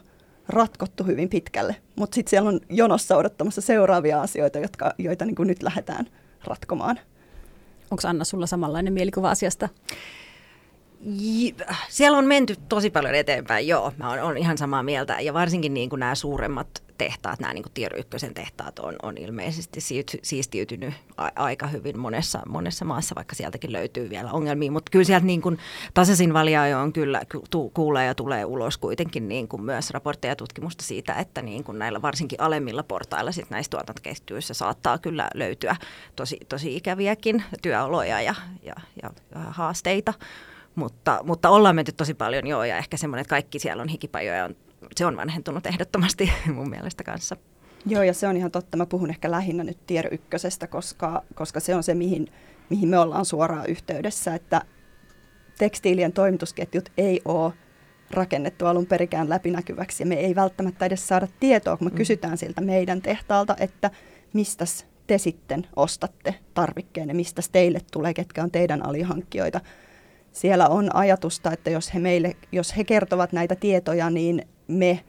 [0.49, 1.77] ratkottu hyvin pitkälle.
[1.97, 6.07] Mutta sitten siellä on jonossa odottamassa seuraavia asioita, jotka, joita niin kuin nyt lähdetään
[6.45, 7.01] ratkomaan.
[7.91, 9.69] Onko Anna sulla samanlainen mielikuva asiasta?
[11.89, 13.93] Siellä on menty tosi paljon eteenpäin, joo.
[13.97, 15.21] Mä oon, on ihan samaa mieltä.
[15.21, 19.81] Ja varsinkin niin kuin nämä suuremmat tehtaat, nämä niin Tiedon ykkösen tehtaat on, on ilmeisesti
[20.23, 24.73] siistiytynyt a- aika hyvin monessa, monessa maassa, vaikka sieltäkin löytyy vielä ongelmia.
[24.73, 25.59] Mutta kyllä sieltä niin kuin
[25.95, 30.37] tasaisin valjaajo on kyllä, tu, kuulee ja tulee ulos kuitenkin niin kuin myös raportteja ja
[30.37, 35.77] tutkimusta siitä, että niin kuin näillä varsinkin alemmilla portailla sit näissä tuotantoketjuissa saattaa kyllä löytyä
[36.17, 40.15] tosi, tosi ikäviäkin työoloja ja, ja, ja haasteita.
[40.75, 44.45] Mutta, mutta ollaan menty tosi paljon joo ja ehkä semmoinen, että kaikki siellä on hikipajoja
[44.45, 44.57] on
[44.97, 47.37] se on vanhentunut ehdottomasti mun mielestä kanssa.
[47.87, 48.77] Joo, ja se on ihan totta.
[48.77, 52.27] Mä puhun ehkä lähinnä nyt Tier ykkösestä, koska, koska se on se, mihin,
[52.71, 54.63] mihin me ollaan suoraan yhteydessä, että
[55.59, 57.53] tekstiilien toimitusketjut ei ole
[58.11, 61.97] rakennettu alun perikään läpinäkyväksi, ja me ei välttämättä edes saada tietoa, kun me mm.
[61.97, 63.91] kysytään siltä meidän tehtaalta, että
[64.33, 64.65] mistä
[65.07, 69.61] te sitten ostatte tarvikkeen ja mistä teille tulee, ketkä on teidän alihankkijoita.
[70.35, 75.05] Siellä on ajatusta, että jos he, meille, jos he kertovat näitä tietoja, niin me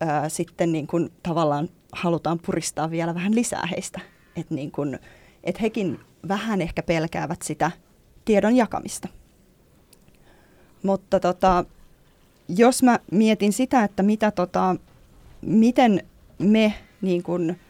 [0.00, 4.00] ää, sitten niin kuin tavallaan halutaan puristaa vielä vähän lisää heistä.
[4.36, 4.72] Että niin
[5.44, 7.70] et hekin vähän ehkä pelkäävät sitä
[8.24, 9.08] tiedon jakamista.
[10.82, 11.64] Mutta tota,
[12.48, 14.76] jos mä mietin sitä, että mitä tota,
[15.40, 16.06] miten
[16.38, 17.60] me niin kuin,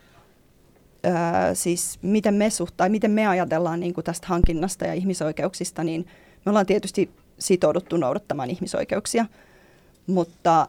[1.04, 6.06] ää, siis miten me suhtaa, miten me ajatellaan niin tästä hankinnasta ja ihmisoikeuksista, niin
[6.44, 9.26] me ollaan tietysti sitouduttu noudattamaan ihmisoikeuksia,
[10.07, 10.68] mutta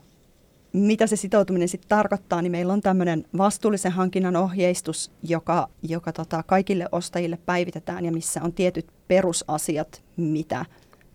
[0.73, 6.43] mitä se sitoutuminen sitten tarkoittaa, niin meillä on tämmöinen vastuullisen hankinnan ohjeistus, joka, joka tota,
[6.43, 10.65] kaikille ostajille päivitetään ja missä on tietyt perusasiat, mitä,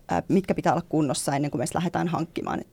[0.07, 2.59] ää, mitkä pitää olla kunnossa ennen kuin me lähdetään hankkimaan.
[2.59, 2.67] Et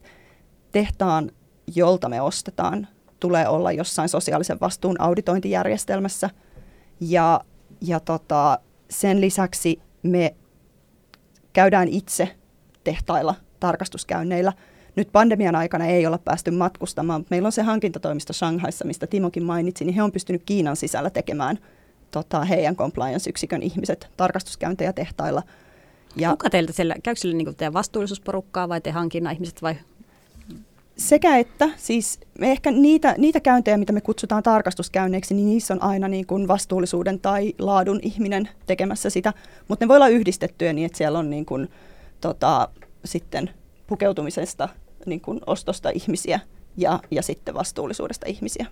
[0.71, 1.31] tehtaan,
[1.75, 2.87] jolta me ostetaan,
[3.19, 6.29] tulee olla jossain sosiaalisen vastuun auditointijärjestelmässä
[6.99, 7.41] ja,
[7.81, 10.35] ja tota, sen lisäksi me
[11.53, 12.35] käydään itse
[12.83, 14.53] tehtailla tarkastuskäynneillä–
[14.99, 17.25] nyt pandemian aikana ei olla päästy matkustamaan.
[17.29, 21.59] Meillä on se hankintatoimisto Shanghaissa, mistä Timokin mainitsi, niin he on pystynyt Kiinan sisällä tekemään
[22.11, 25.43] tota, heidän compliance-yksikön ihmiset tarkastuskäyntejä tehtailla.
[26.15, 29.75] Ja Kuka teiltä siellä, käykö siellä niin teidän vastuullisuusporukkaa vai te hankinnan ihmiset vai
[30.99, 35.83] sekä että, siis me ehkä niitä, niitä käyntejä, mitä me kutsutaan tarkastuskäynneiksi, niin niissä on
[35.83, 39.33] aina niin kuin vastuullisuuden tai laadun ihminen tekemässä sitä,
[39.67, 41.69] mutta ne voi olla yhdistettyjä niin, että siellä on niin kuin,
[42.21, 42.69] tota,
[43.05, 43.49] sitten
[43.87, 44.69] pukeutumisesta
[45.05, 46.39] niin kuin ostosta ihmisiä
[46.77, 48.65] ja, ja sitten vastuullisuudesta ihmisiä.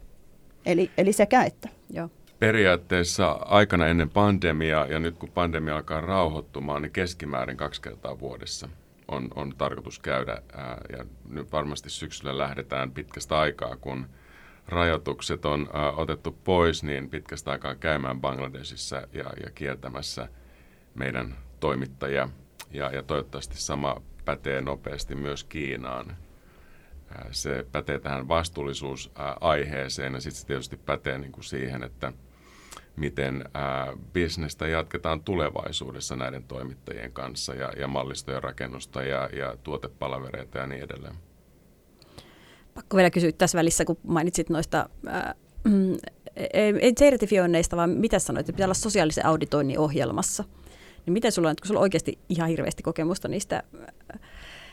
[0.66, 1.70] Eli, eli sekä että.
[1.90, 2.10] Joo.
[2.40, 8.70] Periaatteessa aikana ennen pandemiaa ja nyt kun pandemia alkaa rauhoittumaan, niin keskimäärin kaksi kertaa vuodessa
[9.08, 10.42] on, on tarkoitus käydä.
[10.54, 14.10] Ää, ja nyt varmasti syksyllä lähdetään pitkästä aikaa, kun
[14.68, 20.28] rajoitukset on ää, otettu pois, niin pitkästä aikaa käymään Bangladesissa ja, ja kiertämässä
[20.96, 22.30] meidän toimittajia.
[22.72, 26.18] Ja, ja toivottavasti sama pätee nopeasti myös Kiinaan.
[27.32, 32.14] Se pätee tähän vastuullisuusaiheeseen ja sitten se tietysti pätee niin kuin siihen, että
[32.98, 40.58] miten ää, bisnestä jatketaan tulevaisuudessa näiden toimittajien kanssa ja, ja mallistojen rakennusta ja, ja tuotepalavereita
[40.58, 41.16] ja niin edelleen.
[42.74, 45.36] Pakko vielä kysyä tässä välissä, kun mainitsit noista ää,
[46.36, 50.44] ei, ei sertifioinneista, vaan mitä sanoit, että pitää olla sosiaalisen auditoinnin ohjelmassa–
[51.08, 53.64] niin miten sulla on, kun sulla on oikeasti ihan hirveästi kokemusta niistä
[54.14, 54.20] äh,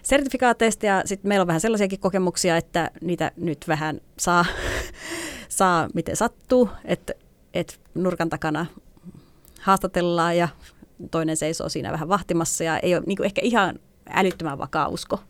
[0.03, 0.87] sertifikaateista?
[0.87, 4.45] Ja sitten meillä on vähän sellaisiakin kokemuksia, että niitä nyt vähän saa,
[5.49, 7.13] saa miten sattuu, että,
[7.55, 8.67] että nurkan takana
[9.61, 10.49] haastatellaan ja
[11.11, 13.79] toinen seisoo siinä vähän vahtimassa ja ei ole niin ehkä ihan
[14.11, 15.21] älyttömän vakaa usko,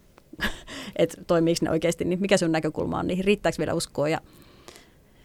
[0.96, 4.20] että toimiiko ne oikeasti, niin mikä sun näkökulma on niihin, riittääkö vielä uskoa ja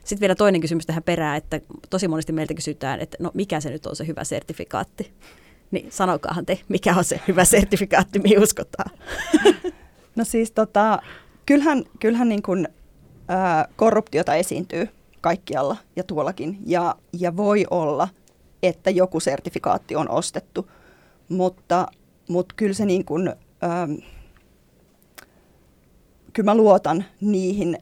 [0.04, 3.70] sitten vielä toinen kysymys tähän perään, että tosi monesti meiltä kysytään, että no mikä se
[3.70, 5.14] nyt on se hyvä sertifikaatti.
[5.72, 8.90] Niin sanokaahan te, mikä on se hyvä sertifikaatti, mihin uskotaan.
[10.16, 11.02] No siis tota,
[11.46, 12.68] kyllähän, kyllähän niin kuin,
[13.28, 14.90] ää, korruptiota esiintyy
[15.22, 16.58] kaikkialla ja tuollakin.
[16.66, 18.08] Ja, ja voi olla,
[18.64, 20.72] että joku sertifikaatti on ostettu,
[21.30, 21.88] mutta,
[22.30, 23.88] mutta kyllä se niin kuin, ää,
[26.34, 27.78] kyllä mä luotan niihin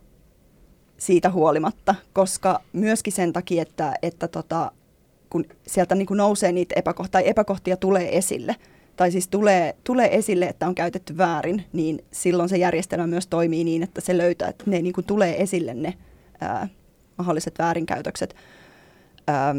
[0.98, 4.72] siitä huolimatta, koska myöskin sen takia, että, että tota,
[5.30, 8.56] kun sieltä niin kuin nousee niitä epäkohtia, epäkohtia tulee esille,
[8.96, 13.64] tai siis tulee, tulee esille, että on käytetty väärin, niin silloin se järjestelmä myös toimii
[13.64, 15.94] niin, että se löytää, että ne niin kuin tulee esille ne
[16.42, 16.68] ää,
[17.18, 18.36] mahdolliset väärinkäytökset.
[19.28, 19.56] Ää,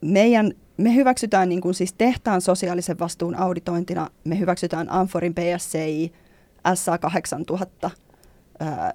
[0.00, 6.12] meidän, me hyväksytään niin kuin siis tehtaan sosiaalisen vastuun auditointina, me hyväksytään Amforin PSCI,
[6.74, 7.90] SA 8000,
[8.60, 8.94] ää,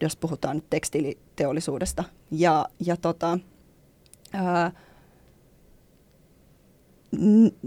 [0.00, 2.04] jos puhutaan nyt tekstiiliteollisuudesta.
[2.30, 3.38] Ja, ja tota,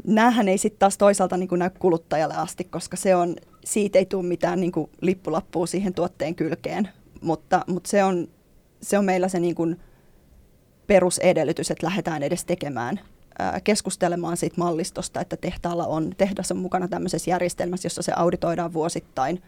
[0.04, 4.25] näähän ei sitten taas toisaalta niin näy kuluttajalle asti, koska se on, siitä ei tule
[4.25, 6.89] mitään niin lippulappua siihen tuotteen kylkeen,
[7.21, 8.28] mutta, mutta se, on,
[8.85, 9.79] se on meillä se niin kuin
[10.87, 12.99] perusedellytys, että lähdetään edes tekemään
[13.39, 18.73] ää, keskustelemaan siitä mallistosta, että tehtaalla on, tehdas on mukana tämmöisessä järjestelmässä, jossa se auditoidaan
[18.73, 19.41] vuosittain.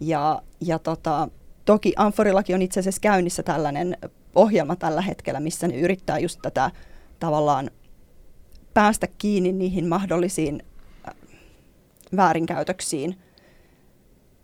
[0.00, 1.28] Ja, ja tota,
[1.64, 3.96] toki Amforillakin on itse asiassa käynnissä tällainen
[4.34, 6.70] ohjelma tällä hetkellä, missä ne yrittää just tätä
[7.20, 7.70] tavallaan
[8.74, 10.62] päästä kiinni niihin mahdollisiin
[12.16, 13.18] väärinkäytöksiin.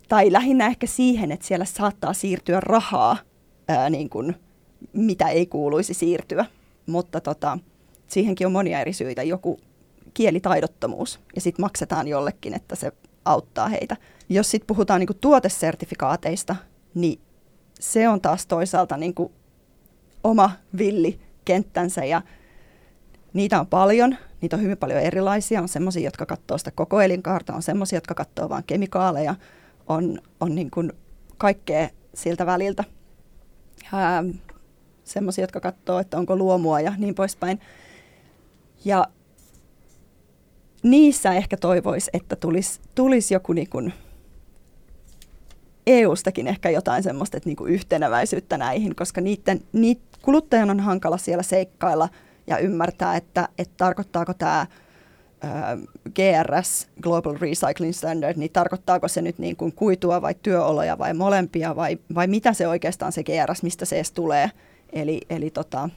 [0.09, 3.17] Tai lähinnä ehkä siihen, että siellä saattaa siirtyä rahaa,
[3.69, 4.37] ää, niin kuin,
[4.93, 6.47] mitä ei kuuluisi siirtyä.
[6.87, 7.59] Mutta tota,
[8.09, 9.23] siihenkin on monia eri syitä.
[9.23, 9.61] Joku
[10.15, 12.93] kielitaidottomuus ja sitten maksetaan jollekin, että se
[13.25, 13.97] auttaa heitä.
[14.29, 16.57] Jos sitten puhutaan niin kuin tuotesertifikaateista,
[16.95, 17.21] niin
[17.81, 19.33] se on taas toisaalta niin kuin
[20.25, 22.23] oma villi kenttänsä ja
[23.35, 25.63] Niitä on paljon, niitä on hyvin paljon erilaisia.
[25.63, 29.35] On semmoisia, jotka katsoo sitä koko elinkaarta, on semmoisia, jotka katsoo vain kemikaaleja,
[29.87, 30.93] on, on niin kuin
[31.39, 32.85] kaikkea siltä väliltä.
[35.05, 37.61] Semmoisia, jotka katsoo, että onko luomua ja niin poispäin.
[38.85, 39.07] Ja
[40.83, 43.93] niissä ehkä toivoisi, että tulisi, tulisi joku niin kuin
[45.87, 51.19] EU-stakin ehkä jotain semmoista että niin kuin yhtenäväisyyttä näihin, koska niiden, niitä, kuluttajan on hankala
[51.19, 52.09] siellä seikkailla–
[52.47, 54.67] ja ymmärtää, että, että tarkoittaako tämä
[56.15, 61.77] GRS, Global Recycling Standard, niin tarkoittaako se nyt niin kuin kuitua vai työoloja vai molempia
[61.77, 64.51] vai, vai mitä se oikeastaan se GRS, mistä se edes tulee.
[64.93, 65.89] Eli, eli tota,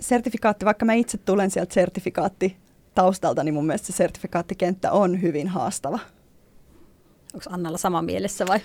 [0.00, 2.56] sertifikaatti, vaikka mä itse tulen sieltä sertifikaatti
[2.94, 5.98] taustalta, niin mun mielestä se sertifikaattikenttä on hyvin haastava.
[7.34, 8.60] Onko Annalla sama mielessä vai?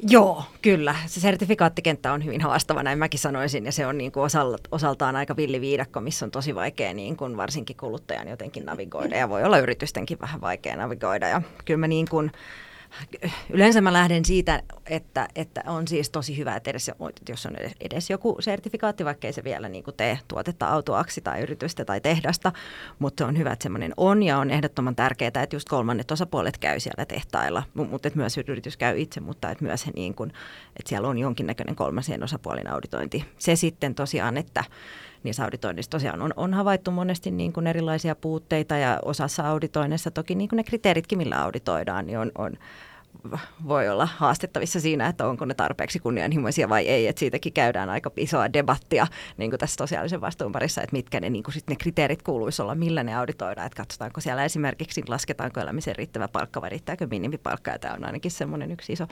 [0.00, 0.94] Joo, kyllä.
[1.06, 4.30] Se sertifikaattikenttä on hyvin haastava, näin mäkin sanoisin, ja se on niin kuin
[4.70, 9.44] osaltaan aika villiviidakko, missä on tosi vaikea niin kuin varsinkin kuluttajan jotenkin navigoida, ja voi
[9.44, 11.28] olla yritystenkin vähän vaikea navigoida.
[11.28, 12.32] Ja kyllä mä niin kuin,
[13.50, 16.90] yleensä mä lähden siitä, että, että on siis tosi hyvä, että edes,
[17.28, 21.40] jos on edes joku sertifikaatti, vaikka ei se vielä niin kuin tee tuotetta autoaksi tai
[21.40, 22.52] yritystä tai tehdasta,
[22.98, 26.80] mutta on hyvä, että semmoinen on ja on ehdottoman tärkeää, että just kolmannet osapuolet käy
[26.80, 30.32] siellä tehtailla, mutta että myös yritys käy itse, mutta että myös he niin kuin,
[30.76, 33.24] että siellä on jonkinnäköinen kolmasien osapuolin auditointi.
[33.38, 34.64] Se sitten tosiaan, että
[35.22, 40.34] niissä auditoinnissa tosiaan on, on havaittu monesti niin kuin erilaisia puutteita ja osassa auditoinnissa toki
[40.34, 42.52] niin kuin ne kriteeritkin, millä auditoidaan, niin on, on
[43.68, 47.06] voi olla haastettavissa siinä, että onko ne tarpeeksi kunnianhimoisia vai ei.
[47.06, 51.30] Et siitäkin käydään aika isoa debattia niin kuin tässä sosiaalisen vastuun parissa, että mitkä ne,
[51.30, 53.66] niin kuin sit ne kriteerit kuuluisi olla, millä ne auditoidaan.
[53.66, 57.70] Että katsotaanko siellä esimerkiksi, lasketaanko elämisen riittävä palkka vai riittääkö minimipalkka.
[57.70, 59.06] Ja tämä on ainakin semmoinen yksi iso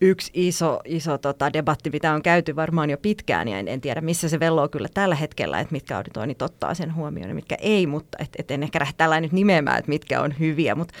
[0.00, 4.00] yksi iso, iso tota, debatti, mitä on käyty varmaan jo pitkään, ja en, en tiedä
[4.00, 7.86] missä se velloo kyllä tällä hetkellä, että mitkä auditoinnit ottaa sen huomioon ja mitkä ei,
[7.86, 10.94] mutta et, et en ehkä lähde tällä nyt nimeämään, että mitkä on hyviä, mutta,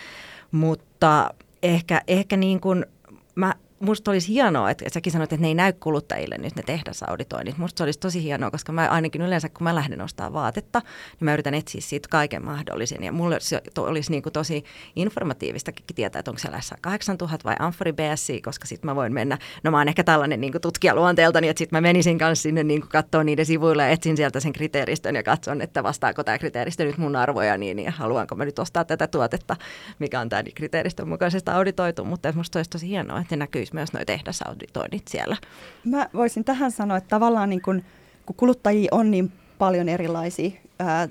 [0.50, 1.30] mutta
[1.62, 2.86] ehkä, ehkä niin kuin
[3.34, 3.54] mä
[3.84, 7.58] musta olisi hienoa, että, että säkin sanoit, että ne ei näy kuluttajille nyt ne tehdasauditoinnit.
[7.58, 11.24] Musta se olisi tosi hienoa, koska mä ainakin yleensä, kun mä lähden ostaa vaatetta, niin
[11.24, 13.04] mä yritän etsiä siitä kaiken mahdollisen.
[13.04, 14.64] Ja mulle se olisi niin kuin tosi
[14.96, 19.70] informatiivista tietää, että onko siellä S8000 vai Amfori BSC, koska sitten mä voin mennä, no
[19.70, 23.24] mä oon ehkä tällainen niin tutkija luonteeltani, että sitten mä menisin kanssa sinne niin katsoa
[23.24, 27.16] niiden sivuille ja etsin sieltä sen kriteeristön ja katson, että vastaako tämä kriteeristö nyt mun
[27.16, 29.56] arvoja niin, ja haluanko mä nyt ostaa tätä tuotetta,
[29.98, 34.02] mikä on tämä kriteeristön mukaisesta auditoitu, mutta musta olisi tosi hienoa, että näkyisi myös nuo
[34.06, 35.36] tehdasauditoinnit siellä.
[35.84, 37.82] Mä voisin tähän sanoa, että tavallaan niin kun,
[38.26, 41.08] kun kuluttajia on niin paljon erilaisia, ää,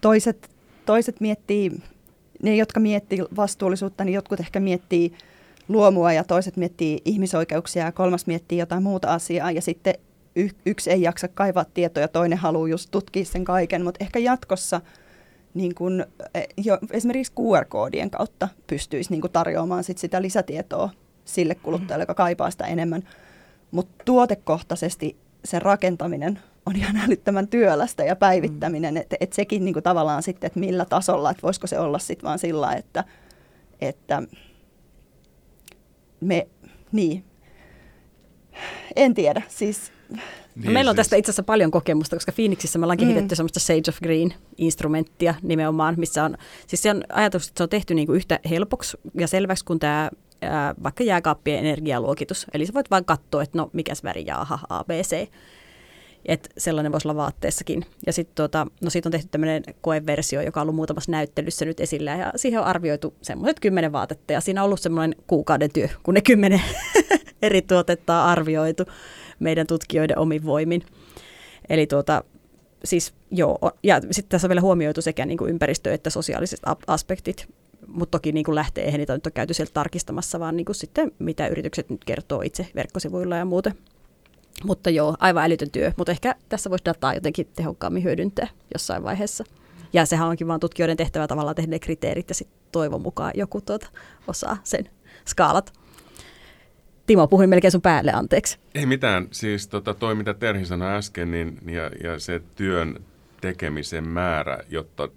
[0.00, 0.50] toiset,
[0.86, 1.72] toiset miettii,
[2.42, 5.12] ne jotka miettii vastuullisuutta, niin jotkut ehkä miettii
[5.68, 9.94] luomua ja toiset miettii ihmisoikeuksia ja kolmas miettii jotain muuta asiaa ja sitten
[10.36, 14.80] y- yksi ei jaksa kaivaa tietoja, toinen haluaa just tutkia sen kaiken, mutta ehkä jatkossa
[15.54, 20.90] niin kun, e, jo, esimerkiksi QR-koodien kautta pystyisi niin tarjoamaan sit sitä lisätietoa
[21.26, 23.02] sille kuluttajalle, joka kaipaa sitä enemmän.
[23.70, 29.00] Mutta tuotekohtaisesti sen rakentaminen on ihan älyttömän työlästä ja päivittäminen, mm.
[29.00, 32.38] että et sekin niinku tavallaan sitten, että millä tasolla, että voisiko se olla sitten vaan
[32.38, 33.04] sillä, että,
[33.80, 34.22] että
[36.20, 36.46] me,
[36.92, 37.24] niin,
[38.96, 39.92] en tiedä, siis
[40.56, 43.36] niin, Meillä on siis- tästä itse asiassa paljon kokemusta, koska Phoenixissa me ollaan kehitetty mm.
[43.36, 46.36] semmoista Sage of Green-instrumenttia nimenomaan, missä on,
[46.66, 50.10] siis se on ajatus, että se on tehty niinku yhtä helpoksi ja selväksi kuin tämä
[50.42, 52.46] ää, vaikka jääkaappien energialuokitus.
[52.54, 55.28] Eli sä voit vain katsoa, että no mikäs väri jaaha, A, B, C.
[56.24, 57.86] Et sellainen voisi olla vaatteessakin.
[58.06, 61.80] Ja sitten tuota, no siitä on tehty tämmöinen koeversio, joka on ollut muutamassa näyttelyssä nyt
[61.80, 62.10] esillä.
[62.10, 64.32] Ja siihen on arvioitu semmoiset kymmenen vaatetta.
[64.32, 66.62] Ja siinä on ollut semmoinen kuukauden työ, kun ne kymmenen
[67.42, 68.84] eri tuotetta on arvioitu
[69.38, 70.82] meidän tutkijoiden omin voimin.
[71.68, 72.24] Eli tuota,
[72.84, 77.48] siis joo, ja sitten tässä on vielä huomioitu sekä niin kuin ympäristö- että sosiaaliset aspektit
[77.86, 80.76] mutta toki niin kuin lähtee, eihän niitä nyt ole käyty sieltä tarkistamassa, vaan niin kuin
[80.76, 83.74] sitten mitä yritykset nyt kertoo itse verkkosivuilla ja muuten.
[84.64, 89.44] Mutta joo, aivan älytön työ, mutta ehkä tässä voisi dataa jotenkin tehokkaammin hyödyntää jossain vaiheessa.
[89.92, 93.60] Ja sehän onkin vaan tutkijoiden tehtävä tavallaan tehdä ne kriteerit ja sitten toivon mukaan joku
[93.60, 93.86] tuota
[94.28, 94.90] osaa sen
[95.26, 95.72] skaalat.
[97.06, 98.58] Timo, puhuin melkein sun päälle, anteeksi.
[98.74, 99.28] Ei mitään.
[99.30, 103.04] Siis tota, toi, mitä Terhi sanoi äsken, niin, ja, ja se työn
[103.40, 105.08] tekemisen määrä, jotta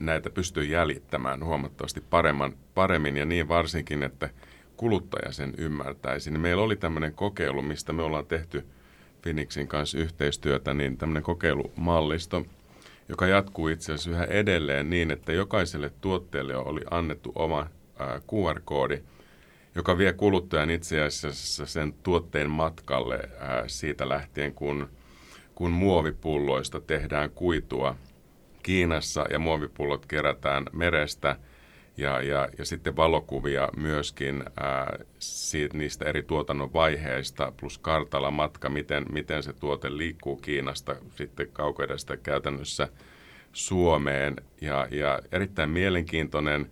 [0.00, 4.30] näitä pystyy jäljittämään huomattavasti paremman, paremmin ja niin varsinkin, että
[4.76, 6.30] kuluttaja sen ymmärtäisi.
[6.30, 8.66] Niin meillä oli tämmöinen kokeilu, mistä me ollaan tehty
[9.22, 12.46] Finixin kanssa yhteistyötä, niin tämmöinen kokeilumallisto,
[13.08, 17.66] joka jatkuu itse asiassa yhä edelleen niin, että jokaiselle tuotteelle oli annettu oma
[18.00, 19.02] QR-koodi,
[19.74, 23.20] joka vie kuluttajan itse asiassa sen tuotteen matkalle
[23.66, 24.88] siitä lähtien, kun,
[25.54, 27.96] kun muovipulloista tehdään kuitua–
[28.68, 31.36] Kiinassa ja muovipullot kerätään merestä
[31.96, 38.68] ja, ja, ja sitten valokuvia myöskin ää, siitä, niistä eri tuotannon vaiheista plus kartalla matka,
[38.68, 42.88] miten, miten se tuote liikkuu Kiinasta sitten kaukoidesta käytännössä
[43.52, 46.70] Suomeen ja, ja erittäin mielenkiintoinen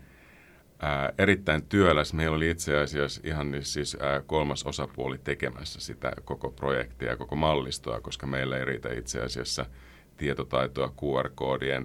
[0.80, 2.12] Ää, erittäin työläs.
[2.12, 8.00] Meillä oli itse asiassa ihan siis ää, kolmas osapuoli tekemässä sitä koko projektia koko mallistoa,
[8.00, 9.66] koska meillä ei riitä itse asiassa–
[10.16, 11.84] tietotaitoa QR-koodien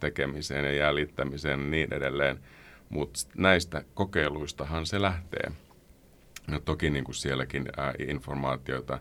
[0.00, 2.38] tekemiseen ja jäljittämiseen ja niin edelleen.
[2.88, 5.52] Mutta näistä kokeiluistahan se lähtee.
[6.46, 8.98] No toki niin kuin sielläkin ää, informaatiota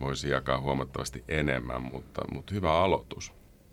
[0.00, 3.32] voisi jakaa huomattavasti enemmän, mutta, mutta hyvä aloitus.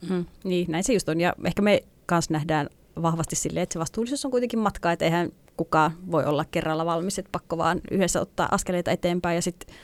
[0.10, 1.22] Mm, niin, näin se just on.
[1.22, 2.70] Ja ehkä me kanssa nähdään
[3.02, 7.20] vahvasti silleen, että se vastuullisuus on kuitenkin matka, että eihän kukaan voi olla kerralla valmis,
[7.20, 9.76] että pakko vaan yhdessä ottaa askeleita eteenpäin ja sitten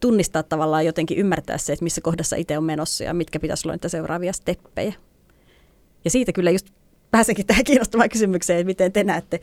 [0.00, 3.74] tunnistaa tavallaan jotenkin ymmärtää se, että missä kohdassa itse on menossa ja mitkä pitäisi olla
[3.74, 4.94] niitä seuraavia steppejä.
[6.04, 6.66] Ja siitä kyllä just
[7.10, 9.40] pääsenkin tähän kiinnostavaan kysymykseen, että miten te näette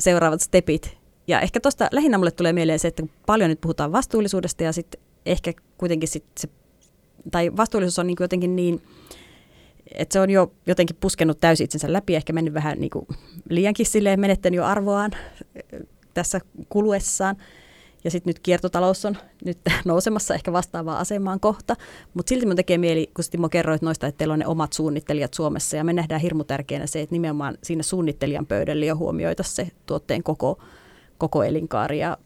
[0.00, 0.96] seuraavat stepit.
[1.26, 5.00] Ja ehkä tuosta lähinnä mulle tulee mieleen se, että paljon nyt puhutaan vastuullisuudesta ja sitten
[5.26, 6.48] ehkä kuitenkin sit se,
[7.30, 8.82] tai vastuullisuus on niin jotenkin niin,
[9.94, 13.06] että se on jo jotenkin puskenut täysin itsensä läpi, ehkä mennyt vähän niin kuin
[13.48, 15.10] liiankin silleen, menettänyt jo arvoaan
[16.14, 17.36] tässä kuluessaan.
[18.04, 21.76] Ja sitten nyt kiertotalous on nyt nousemassa ehkä vastaavaan asemaan kohta.
[22.14, 25.34] Mutta silti mun tekee mieli, kun Timo kerroit noista, että teillä on ne omat suunnittelijat
[25.34, 25.76] Suomessa.
[25.76, 30.22] Ja me nähdään hirmu tärkeänä se, että nimenomaan siinä suunnittelijan pöydällä jo huomioita se tuotteen
[30.22, 30.62] koko,
[31.18, 32.18] koko elinkaari ja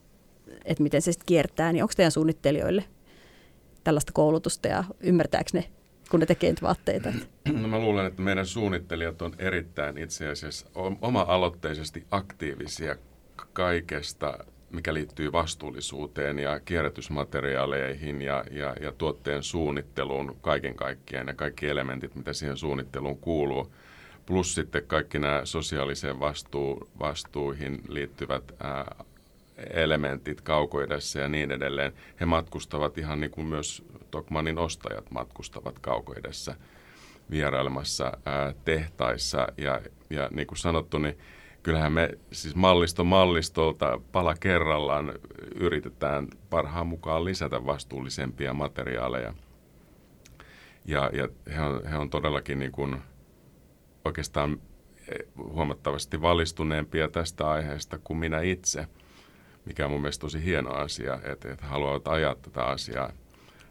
[0.64, 1.72] että miten se sitten kiertää.
[1.72, 2.84] Niin onko teidän suunnittelijoille
[3.84, 5.64] tällaista koulutusta ja ymmärtääkö ne
[6.10, 7.12] kun ne tekee niitä vaatteita?
[7.52, 10.66] No mä luulen, että meidän suunnittelijat on erittäin itse asiassa
[11.00, 12.96] oma-aloitteisesti aktiivisia
[13.52, 21.66] kaikesta mikä liittyy vastuullisuuteen ja kierrätysmateriaaleihin ja, ja, ja tuotteen suunnitteluun kaiken kaikkiaan ja kaikki
[21.66, 23.72] elementit, mitä siihen suunnitteluun kuuluu.
[24.26, 29.04] Plus sitten kaikki nämä sosiaaliseen vastuu, vastuuihin liittyvät ää,
[29.70, 31.92] elementit kaukoidessa ja niin edelleen.
[32.20, 36.54] He matkustavat ihan niin kuin myös Tokmanin ostajat matkustavat kaukoidessa
[37.30, 39.48] vierailemassa ää, tehtaissa.
[39.56, 41.18] Ja, ja niin kuin sanottu, niin
[41.68, 45.12] kyllähän me siis mallisto mallistolta pala kerrallaan
[45.54, 49.34] yritetään parhaan mukaan lisätä vastuullisempia materiaaleja.
[50.84, 53.02] Ja, ja he, on, he on todellakin niin kuin
[54.04, 54.60] oikeastaan
[55.36, 58.86] huomattavasti valistuneempia tästä aiheesta kuin minä itse,
[59.64, 63.12] mikä on mun mielestä tosi hieno asia, että, että haluavat ajaa tätä asiaa,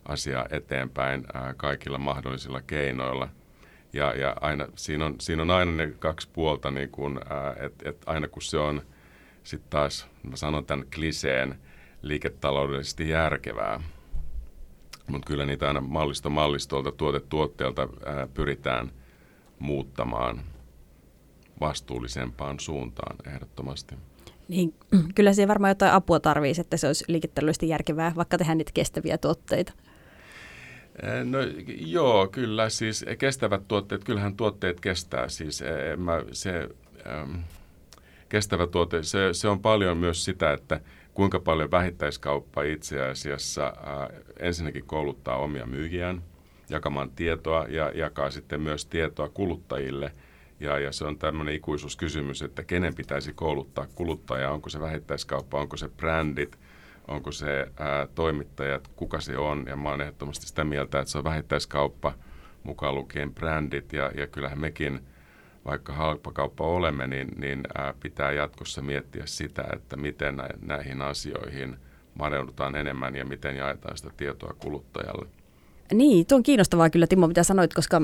[0.05, 3.29] asiaa eteenpäin ää, kaikilla mahdollisilla keinoilla.
[3.93, 6.89] Ja, ja aina, siinä, on, siinä on aina ne kaksi puolta, niin
[7.59, 8.81] että et aina kun se on
[9.43, 11.59] sitten taas, mä sanon tämän kliseen,
[12.01, 13.81] liiketaloudellisesti järkevää,
[15.07, 18.91] mutta kyllä niitä aina mallisto mallistolta, tuote tuotteelta ää, pyritään
[19.59, 20.41] muuttamaan–
[21.59, 23.95] vastuullisempaan suuntaan ehdottomasti.
[24.47, 24.73] Niin,
[25.15, 29.17] kyllä siihen varmaan jotain apua tarvitsisi, että se olisi liiketaloudellisesti järkevää, vaikka tehdään niitä kestäviä
[29.17, 29.73] tuotteita.
[31.23, 31.37] No
[31.67, 32.69] joo, kyllä.
[32.69, 35.29] Siis kestävät tuotteet, kyllähän tuotteet kestää.
[35.29, 35.63] Siis
[35.97, 36.69] mä, se
[37.07, 37.35] ähm,
[38.29, 40.79] kestävä tuote, se, se on paljon myös sitä, että
[41.13, 46.21] kuinka paljon vähittäiskauppa itse asiassa äh, ensinnäkin kouluttaa omia myyjiään
[46.69, 50.11] jakamaan tietoa ja jakaa sitten myös tietoa kuluttajille–
[50.59, 55.77] ja, ja se on tämmöinen ikuisuuskysymys, että kenen pitäisi kouluttaa kuluttajaa, onko se vähittäiskauppa, onko
[55.77, 56.59] se brändit,
[57.07, 59.65] onko se ää, toimittajat, kuka se on.
[59.67, 62.13] Ja mä oon ehdottomasti sitä mieltä, että se on vähittäiskauppa
[62.63, 64.99] mukaan lukien brändit ja, ja kyllähän mekin,
[65.65, 71.77] vaikka halpakauppa olemme, niin, niin ää, pitää jatkossa miettiä sitä, että miten näihin asioihin
[72.19, 75.27] maneudutaan enemmän ja miten jaetaan sitä tietoa kuluttajalle.
[75.93, 78.01] Niin, tuo on kiinnostavaa kyllä Timo, mitä sanoit, koska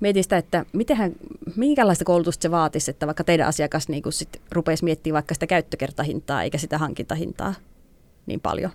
[0.00, 1.12] mietin sitä, että mitenhän,
[1.56, 6.42] minkälaista koulutusta se vaatisi, että vaikka teidän asiakas niin sit rupeisi miettimään vaikka sitä käyttökertahintaa
[6.42, 7.54] eikä sitä hankintahintaa
[8.26, 8.70] niin paljon.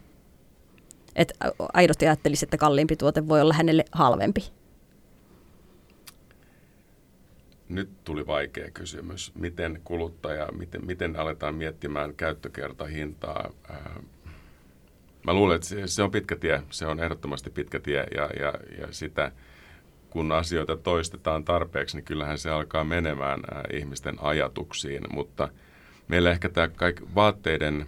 [1.15, 1.33] Että
[1.73, 4.51] aidosti ajattelisi, että kalliimpi tuote voi olla hänelle halvempi.
[7.69, 9.31] Nyt tuli vaikea kysymys.
[9.35, 13.51] Miten kuluttaja, miten, miten aletaan miettimään käyttökertahintaa?
[15.25, 16.63] Mä luulen, että se on pitkä tie.
[16.69, 19.31] Se on ehdottomasti pitkä tie ja, ja, ja sitä–
[20.11, 23.39] kun asioita toistetaan tarpeeksi, niin kyllähän se alkaa menemään
[23.73, 25.03] ihmisten ajatuksiin.
[25.13, 25.49] Mutta
[26.07, 27.85] meillä ehkä tämä kaikki vaatteiden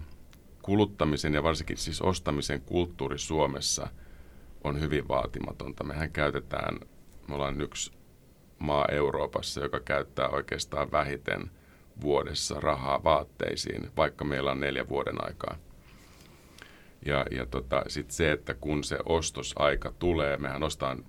[0.63, 3.87] kuluttamisen ja varsinkin siis ostamisen kulttuuri Suomessa
[4.63, 5.83] on hyvin vaatimatonta.
[5.83, 6.79] Mehän käytetään,
[7.27, 7.91] me ollaan yksi
[8.59, 11.51] maa Euroopassa, joka käyttää oikeastaan vähiten
[12.01, 15.57] vuodessa rahaa vaatteisiin, vaikka meillä on neljä vuoden aikaa.
[17.05, 21.05] Ja, ja tota, sitten se, että kun se ostosaika tulee, mehän ostaan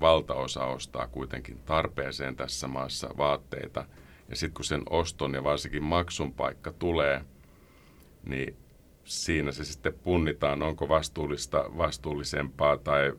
[0.00, 3.84] valtaosa ostaa kuitenkin tarpeeseen tässä maassa vaatteita.
[4.28, 7.24] Ja sitten kun sen oston ja varsinkin maksun paikka tulee,
[8.26, 8.56] niin
[9.04, 13.12] siinä se sitten punnitaan, onko vastuullista, vastuullisempaa tai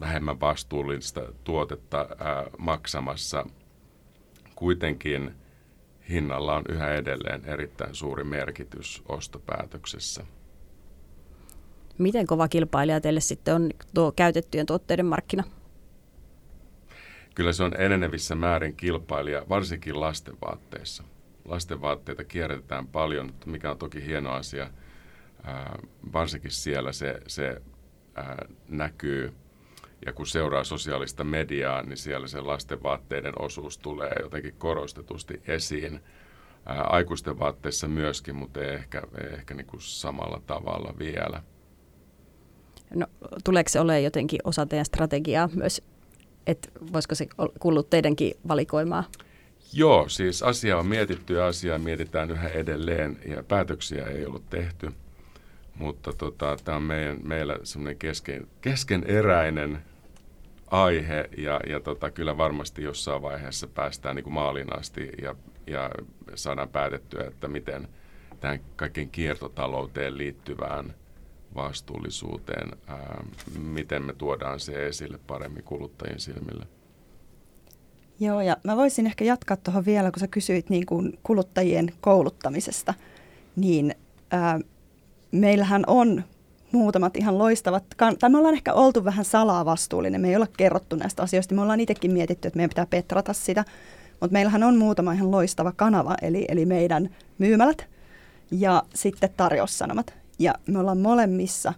[0.00, 3.46] vähemmän vastuullista tuotetta ää, maksamassa.
[4.54, 5.34] Kuitenkin
[6.08, 10.24] hinnalla on yhä edelleen erittäin suuri merkitys ostopäätöksessä.
[11.98, 15.44] Miten kova kilpailija teille sitten on tuo käytettyjen tuotteiden markkina?
[17.34, 21.04] Kyllä se on enenevissä määrin kilpailija, varsinkin lastenvaatteissa.
[21.44, 24.70] Lastenvaatteita kierrätetään paljon, mikä on toki hieno asia.
[26.12, 27.62] varsinkin siellä se, se
[28.68, 29.32] näkyy.
[30.06, 36.00] Ja kun seuraa sosiaalista mediaa, niin siellä se lastenvaatteiden osuus tulee jotenkin korostetusti esiin.
[36.66, 41.42] aikuisten vaatteissa myöskin, mutta ei ehkä, ei ehkä niin kuin samalla tavalla vielä.
[42.94, 43.06] No,
[43.44, 45.82] tuleeko se olemaan jotenkin osa teidän strategiaa myös,
[46.46, 47.26] että voisiko se
[47.60, 49.04] kuulua teidänkin valikoimaa?
[49.72, 54.92] Joo, siis asia on mietitty ja asiaa mietitään yhä edelleen ja päätöksiä ei ollut tehty.
[55.74, 59.82] Mutta tota, tämä on meidän, meillä semmoinen kesken, keskeneräinen
[60.66, 65.34] aihe ja, ja tota, kyllä varmasti jossain vaiheessa päästään niin kuin maaliin asti ja,
[65.66, 65.90] ja
[66.34, 67.88] saadaan päätettyä, että miten
[68.40, 70.94] tähän kaikkein kiertotalouteen liittyvään–
[71.54, 73.24] vastuullisuuteen, ää,
[73.58, 76.66] miten me tuodaan se esille paremmin kuluttajien silmille.
[78.22, 82.94] Joo, ja mä voisin ehkä jatkaa tuohon vielä, kun sä kysyit niin kuin kuluttajien kouluttamisesta,
[83.56, 83.94] niin
[84.30, 84.60] ää,
[85.32, 86.24] meillähän on
[86.72, 90.96] muutamat ihan loistavat, tai me ollaan ehkä oltu vähän salaa vastuullinen, me ei olla kerrottu
[90.96, 93.64] näistä asioista, me ollaan itsekin mietitty, että meidän pitää petrata sitä,
[94.20, 97.86] mutta meillähän on muutama ihan loistava kanava, eli, eli meidän myymälät
[98.50, 100.14] ja sitten tarjoussanomat.
[100.38, 101.72] Ja me ollaan molemmissa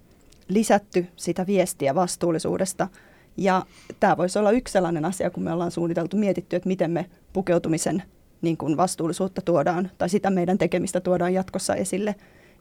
[0.49, 2.88] lisätty sitä viestiä vastuullisuudesta.
[3.37, 3.66] Ja
[4.01, 8.03] tämä voisi olla yksi sellainen asia, kun me ollaan suunniteltu, mietitty, että miten me pukeutumisen
[8.43, 12.14] niin kuin vastuullisuutta tuodaan, tai sitä meidän tekemistä tuodaan jatkossa esille,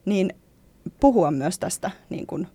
[0.04, 0.34] niin
[1.00, 2.46] puhua myös tästä niin kuin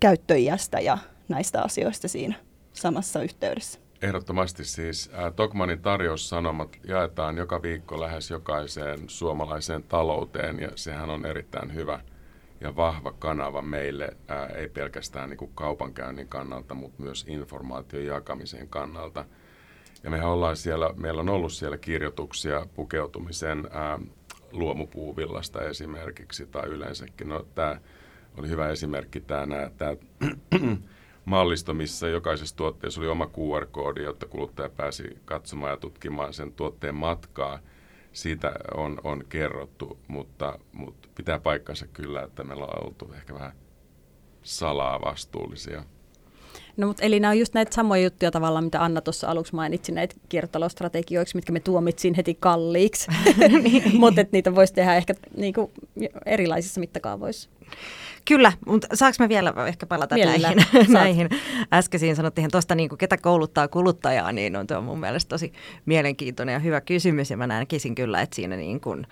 [0.00, 2.34] käyttöiästä ja näistä asioista siinä
[2.72, 3.78] samassa yhteydessä.
[4.02, 11.26] Ehdottomasti siis äh, Tokmanin tarjoussanomat jaetaan joka viikko lähes jokaiseen suomalaiseen talouteen ja sehän on
[11.26, 12.00] erittäin hyvä
[12.64, 18.68] ja vahva kanava meille, ää, ei pelkästään niin kuin kaupankäynnin kannalta, mutta myös informaation jakamisen
[18.68, 19.24] kannalta.
[20.02, 23.98] Ja mehän ollaan siellä, meillä on ollut siellä kirjoituksia pukeutumisen ää,
[24.52, 27.28] luomupuuvillasta esimerkiksi tai yleensäkin.
[27.28, 27.80] No, tämä
[28.38, 29.96] oli hyvä esimerkki tämä, tämä
[31.24, 36.94] mallisto, missä jokaisessa tuotteessa oli oma QR-koodi, jotta kuluttaja pääsi katsomaan ja tutkimaan sen tuotteen
[36.94, 37.58] matkaa.
[38.14, 43.52] Siitä on, on kerrottu, mutta, mutta pitää paikkansa kyllä, että meillä on oltu ehkä vähän
[44.42, 45.84] salaa vastuullisia.
[46.76, 49.92] No mutta eli nämä on just näitä samoja juttuja tavallaan, mitä Anna tuossa aluksi mainitsi
[49.92, 53.10] näitä kiertotalousstrategioiksi, mitkä me tuomitsin heti kalliiksi.
[53.98, 55.72] mutta niitä voisi tehdä ehkä niinku
[56.26, 57.50] erilaisissa mittakaavoissa.
[58.24, 60.48] Kyllä, mutta saanko mä vielä ehkä palata Mielellä.
[60.48, 61.28] näihin, näihin
[61.72, 65.52] äskeisiin sanottiin tuosta, niin kuin, ketä kouluttaa kuluttajaa, niin on tuo mun mielestä tosi
[65.86, 69.06] mielenkiintoinen ja hyvä kysymys ja mä näkisin kyllä, että siinä niin kuin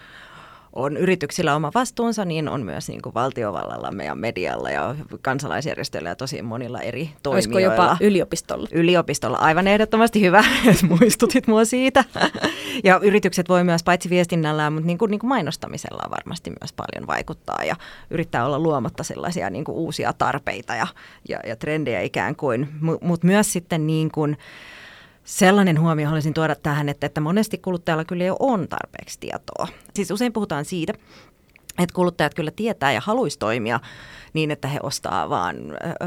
[0.72, 6.16] on yrityksillä oma vastuunsa, niin on myös niin kuin valtiovallalla, meidän medialla ja kansalaisjärjestöillä ja
[6.16, 7.56] tosi monilla eri toimijoilla.
[7.56, 8.68] Olisiko jopa yliopistolla?
[8.72, 12.04] Yliopistolla, aivan ehdottomasti hyvä, että muistutit mua siitä.
[12.84, 17.06] ja yritykset voi myös paitsi viestinnällä, mutta niin kuin, niin kuin mainostamisella varmasti myös paljon
[17.06, 17.76] vaikuttaa ja
[18.10, 20.86] yrittää olla luomatta sellaisia niin kuin uusia tarpeita ja,
[21.28, 22.68] ja, ja trendejä ikään kuin,
[23.00, 24.36] mutta myös sitten niin kuin,
[25.24, 29.68] Sellainen huomio haluaisin tuoda tähän, että, että monesti kuluttajalla kyllä jo on tarpeeksi tietoa.
[29.94, 30.92] Siis usein puhutaan siitä,
[31.78, 33.80] että kuluttajat kyllä tietää ja haluaisi toimia
[34.32, 35.56] niin, että he ostaa vaan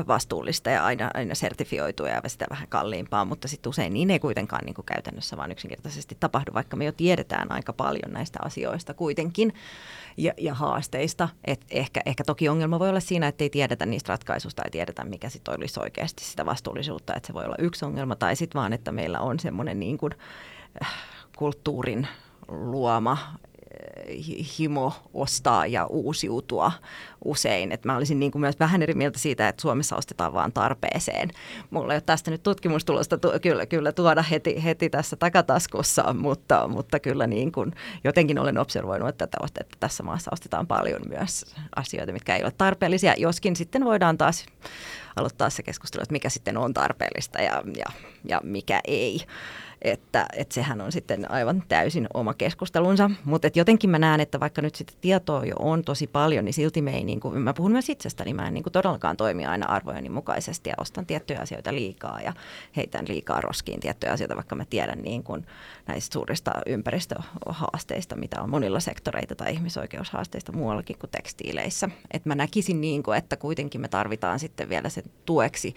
[0.08, 4.66] vastuullista ja aina, aina sertifioitua ja sitä vähän kalliimpaa, mutta sitten usein niin ei kuitenkaan
[4.66, 9.54] niin kuin käytännössä vaan yksinkertaisesti tapahdu, vaikka me jo tiedetään aika paljon näistä asioista kuitenkin
[10.18, 11.30] ja, ja haasteista.
[11.46, 15.06] Et ehkä, ehkä toki ongelma voi olla siinä, että ei tiedetä niistä ratkaisusta ja tiedetä,
[15.06, 18.74] mikä sitten olisi oikeasti sitä vastuullisuutta, että se voi olla yksi ongelma, tai sitten vaan,
[18.74, 20.14] että meillä on semmoinen niin kuin,
[20.84, 20.94] äh,
[21.38, 22.08] kulttuurin
[22.48, 23.18] luoma
[24.60, 26.72] himo ostaa ja uusiutua
[27.26, 27.72] usein.
[27.72, 31.32] Et mä olisin niin kuin myös vähän eri mieltä siitä, että Suomessa ostetaan vaan tarpeeseen.
[31.70, 36.68] Mulla ei ole tästä nyt tutkimustulosta tu- kyllä, kyllä tuoda heti, heti tässä takataskussa, mutta,
[36.68, 37.74] mutta kyllä niin kuin
[38.04, 39.28] jotenkin olen observoinut, että,
[39.60, 44.46] että tässä maassa ostetaan paljon myös asioita, mitkä ei ole tarpeellisia, joskin sitten voidaan taas
[45.16, 47.86] aloittaa se keskustelu, että mikä sitten on tarpeellista ja, ja,
[48.26, 49.22] ja mikä ei
[49.86, 53.12] että, että sehän on sitten aivan täysin oma keskustelunsa.
[53.26, 56.82] Mutta jotenkin mä näen, että vaikka nyt sitä tietoa jo on tosi paljon, niin silti
[56.82, 59.66] me ei, niin kuin, mä puhun myös itsestäni, mä en niin kuin todellakaan toimi aina
[59.66, 62.34] arvojeni mukaisesti ja ostan tiettyjä asioita liikaa ja
[62.76, 65.46] heitän liikaa roskiin tiettyjä asioita, vaikka mä tiedän niin kuin
[65.88, 71.90] näistä suurista ympäristöhaasteista, mitä on monilla sektoreita tai ihmisoikeushaasteista muuallakin kuin tekstiileissä.
[72.12, 75.76] Että mä näkisin niin kuin, että kuitenkin me tarvitaan sitten vielä sen tueksi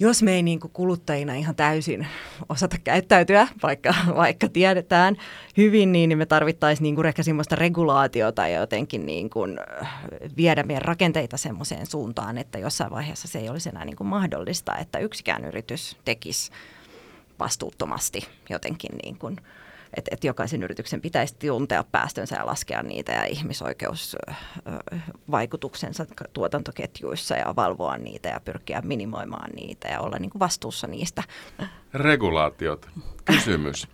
[0.00, 2.06] jos me ei niin kuin kuluttajina ihan täysin
[2.48, 5.16] osata käyttäytyä, vaikka, vaikka tiedetään
[5.56, 9.58] hyvin, niin me tarvittaisiin niin kuin ehkä semmoista regulaatiota ja jotenkin niin kuin
[10.36, 14.76] viedä meidän rakenteita semmoiseen suuntaan, että jossain vaiheessa se ei olisi enää niin kuin mahdollista,
[14.76, 16.50] että yksikään yritys tekisi
[17.38, 18.20] vastuuttomasti
[18.50, 19.36] jotenkin niin kuin,
[19.94, 27.98] että, että jokaisen yrityksen pitäisi tuntea päästönsä ja laskea niitä ja ihmisoikeusvaikutuksensa tuotantoketjuissa ja valvoa
[27.98, 31.22] niitä ja pyrkiä minimoimaan niitä ja olla niin kuin vastuussa niistä.
[31.94, 32.88] Regulaatiot.
[33.24, 33.86] Kysymys.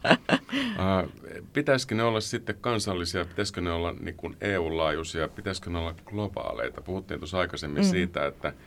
[1.53, 6.81] pitäisikö ne olla sitten kansallisia, pitäisikö ne olla niin kuin EU-laajuisia, pitäisikö ne olla globaaleita?
[6.81, 7.91] Puhuttiin tuossa aikaisemmin mm.
[7.91, 8.53] siitä, että–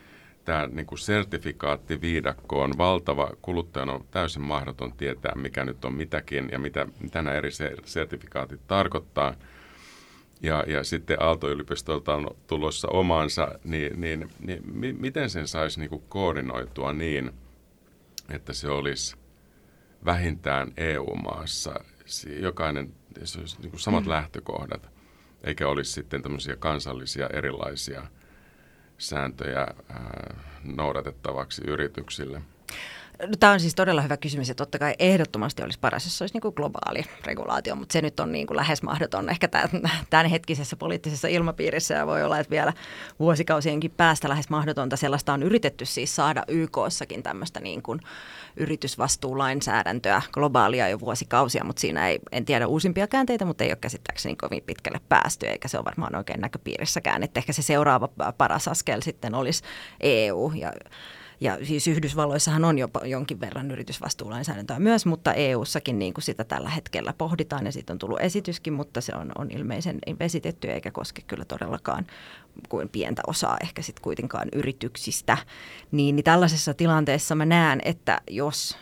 [0.48, 3.32] tämä niin kuin sertifikaattiviidakko on valtava.
[3.42, 7.50] Kuluttajan on täysin mahdoton tietää, mikä nyt on mitäkin ja mitä, mitä nämä eri
[7.86, 9.34] sertifikaatit tarkoittaa.
[10.42, 15.90] Ja, ja sitten Aalto-yliopistolta on tulossa omansa, niin, niin, niin mi, miten sen saisi niin
[15.90, 17.32] kuin koordinoitua niin,
[18.30, 19.16] että se olisi
[20.06, 21.80] vähintään EU-maassa,
[22.40, 22.94] jokainen,
[23.24, 24.10] se olisi niin kuin samat mm.
[24.10, 24.90] lähtökohdat,
[25.44, 28.08] eikä olisi sitten tämmöisiä kansallisia erilaisia–
[28.98, 29.68] sääntöjä
[30.64, 32.42] noudatettavaksi yrityksille?
[33.22, 36.24] No, tämä on siis todella hyvä kysymys ja totta kai ehdottomasti olisi paras, jos se
[36.24, 39.48] olisi niin kuin globaali regulaatio, mutta se nyt on niin kuin lähes mahdoton ehkä
[40.10, 42.74] tämän hetkisessä poliittisessa ilmapiirissä ja voi olla, että vielä
[43.20, 44.98] vuosikausienkin päästä lähes mahdotonta.
[44.98, 48.00] Sellaista on yritetty siis saada YKssakin tämmöistä niin kuin
[48.58, 54.36] yritysvastuulainsäädäntöä globaalia jo vuosikausia, mutta siinä ei, en tiedä uusimpia käänteitä, mutta ei ole käsittääkseni
[54.36, 59.02] kovin pitkälle päästy, eikä se ole varmaan oikein näköpiirissäkään, että ehkä se seuraava paras askel
[59.02, 59.64] sitten olisi
[60.02, 60.72] EU ja
[61.40, 66.70] ja siis Yhdysvalloissahan on jopa jonkin verran yritysvastuulainsäädäntöä myös, mutta EU-sakin niin kuin sitä tällä
[66.70, 71.22] hetkellä pohditaan ja siitä on tullut esityskin, mutta se on, on ilmeisen vesitetty eikä koske
[71.22, 72.08] kyllä todellakaan
[72.70, 75.38] kuin pientä osaa ehkä sitten kuitenkaan yrityksistä.
[75.92, 78.78] Niin, niin tällaisessa tilanteessa mä näen, että jos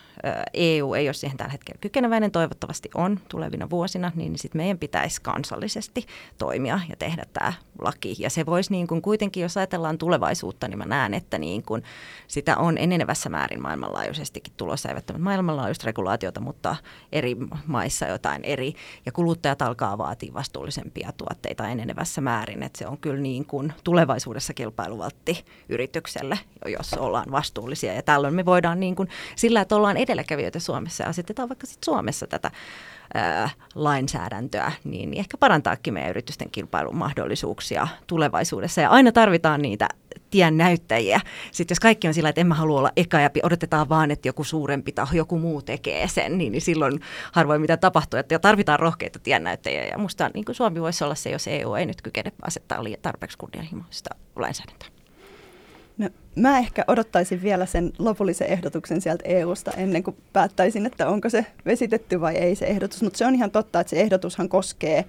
[0.54, 5.22] EU ei ole siihen tällä hetkellä kykeneväinen, toivottavasti on tulevina vuosina, niin sitten meidän pitäisi
[5.22, 6.06] kansallisesti
[6.38, 8.16] toimia ja tehdä tämä laki.
[8.20, 11.84] Ja se voisi niin kuin kuitenkin, jos ajatellaan tulevaisuutta, niin mä näen, että niin kuin
[12.28, 16.76] sitä on enenevässä määrin maailmanlaajuisestikin tulossa, eivät maailmanlaajuista regulaatiota, mutta
[17.12, 17.36] eri
[17.68, 18.74] maissa jotain eri.
[19.06, 24.54] Ja kuluttajat alkaa vaatia vastuullisempia tuotteita enenevässä määrin, että se on kyllä niin kuin tulevaisuudessa
[24.54, 27.94] kilpailuvaltti yritykselle, jos ollaan vastuullisia.
[27.94, 31.84] Ja tällöin me voidaan niin kuin, sillä, että ollaan edelläkävijöitä Suomessa ja asetetaan vaikka sit
[31.84, 32.52] Suomessa tätä
[33.14, 38.82] ää, lainsäädäntöä, niin ehkä parantaakin meidän yritysten kilpailun mahdollisuuksia tulevaisuudessa.
[38.82, 39.88] Ja aina tarvitaan niitä
[40.30, 41.22] tien näyttäjiä.
[41.52, 44.28] Sitten jos kaikki on sillä, että en mä halua olla eka ja odotetaan vaan, että
[44.28, 47.00] joku suurempi taho, joku muu tekee sen, niin, niin silloin
[47.32, 48.20] harvoin mitä tapahtuu.
[48.20, 49.86] Että tarvitaan rohkeita tiennäyttäjiä.
[49.86, 53.38] Ja musta niin kuin Suomi voisi olla se, jos EU ei nyt kykene asettaa tarpeeksi
[53.38, 54.95] kunnianhimoista lainsäädäntöä.
[56.36, 61.46] Mä ehkä odottaisin vielä sen lopullisen ehdotuksen sieltä EUsta ennen kuin päättäisin, että onko se
[61.66, 63.02] vesitetty vai ei se ehdotus.
[63.04, 65.06] Mutta se on ihan totta, että se ehdotushan koskee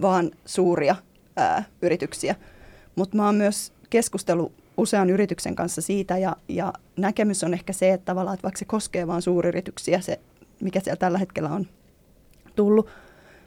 [0.00, 0.96] vaan suuria
[1.36, 2.34] ää, yrityksiä.
[2.96, 7.92] Mutta mä oon myös keskustellut usean yrityksen kanssa siitä ja, ja näkemys on ehkä se,
[7.92, 10.20] että tavallaan, että vaikka se koskee vain suuryrityksiä, se
[10.60, 11.66] mikä siellä tällä hetkellä on
[12.56, 12.88] tullut,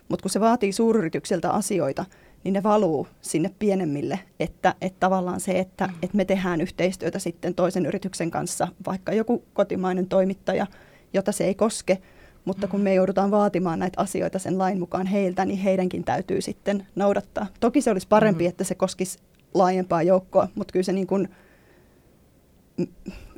[0.10, 2.06] mutta kun se vaatii suuryrityksiltä asioita,
[2.44, 5.94] niin ne valuu sinne pienemmille, että, että tavallaan se, että, mm.
[6.02, 10.68] että me tehdään yhteistyötä sitten toisen yrityksen kanssa, vaikka joku kotimainen toimittaja,
[11.14, 11.98] jota se ei koske,
[12.46, 16.88] mutta kun me joudutaan vaatimaan näitä asioita sen lain mukaan heiltä, niin heidänkin täytyy sitten
[16.96, 17.48] noudattaa.
[17.60, 18.50] Toki se olisi parempi, mm.
[18.50, 19.20] että se koskisi
[19.54, 21.30] laajempaa joukkoa, mutta kyllä se niin kuin,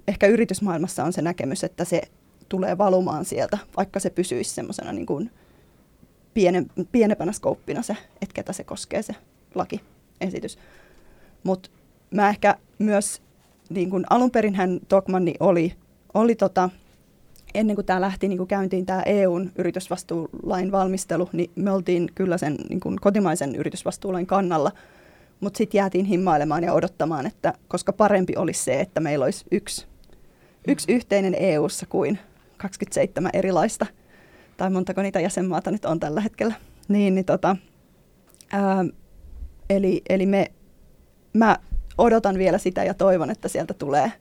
[0.08, 2.01] ehkä yritysmaailmassa on se näkemys, että se
[2.49, 5.32] tulee valumaan sieltä, vaikka se pysyisi semmoisena niin kuin
[6.36, 9.16] piene, pienempänä skouppina se, että ketä se koskee se
[9.56, 10.60] lakiesitys.
[11.44, 11.70] Mutta
[12.12, 13.22] mä ehkä myös,
[13.70, 15.74] niin kun alun perin hän Tokmanni oli,
[16.14, 16.70] oli tota,
[17.54, 22.38] ennen kuin tämä lähti niin kuin käyntiin tämä EUn yritysvastuulain valmistelu, niin me oltiin kyllä
[22.38, 24.72] sen niin kuin kotimaisen yritysvastuulain kannalla,
[25.40, 29.86] mutta sitten jäätiin himmailemaan ja odottamaan, että koska parempi olisi se, että meillä olisi yksi,
[30.68, 32.20] yksi yhteinen EUssa kuin
[32.58, 33.86] 27 erilaista–
[34.58, 36.53] tai montako niitä jäsenmaata nyt on tällä hetkellä.
[36.88, 37.56] Niin, niin tota,
[38.51, 38.86] ää,
[39.70, 40.51] eli, eli me,
[41.34, 41.58] mä
[41.97, 44.12] odotan vielä sitä ja toivon, että sieltä tulee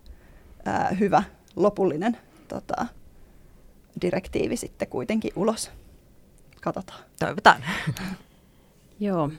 [0.65, 1.23] ää, hyvä
[1.57, 2.17] lopullinen
[2.49, 2.87] tota,
[4.01, 5.71] direktiivi sitten kuitenkin ulos.
[6.61, 7.01] Katsotaan.
[7.19, 7.65] Toivotaan.
[9.01, 9.31] Joo.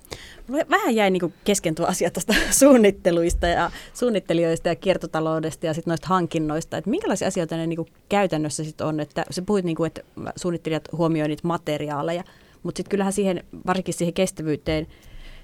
[0.70, 6.08] Vähän jäi niin kesken tuo asia tuosta suunnitteluista ja suunnittelijoista ja kiertotaloudesta ja sitten noista
[6.08, 6.78] hankinnoista.
[6.78, 8.99] Että minkälaisia asioita ne niin käytännössä sitten on?
[8.99, 10.01] Että sä puhuit, niin kuin, että
[10.36, 12.24] suunnittelijat huomioivat niitä materiaaleja,
[12.64, 14.88] mutta sitten kyllähän siihen, varsinkin siihen kestävyyteen,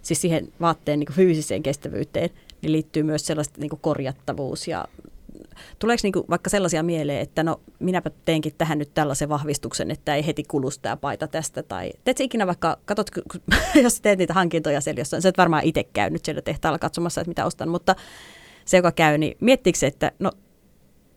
[0.01, 2.29] siis siihen vaatteen niin fyysiseen kestävyyteen,
[2.61, 4.85] niin liittyy myös sellaista niin korjattavuus ja
[5.79, 10.25] tuleeko niinku vaikka sellaisia mieleen, että no minäpä teenkin tähän nyt tällaisen vahvistuksen, että ei
[10.25, 13.07] heti kulu tämä paita tästä, tai teet ikinä vaikka, katot,
[13.83, 17.29] jos teet niitä hankintoja siellä jossain, sä et varmaan itse käynyt siellä tehtaalla katsomassa, että
[17.29, 17.95] mitä ostan, mutta
[18.65, 20.31] se, joka käy, niin miettikö se, että no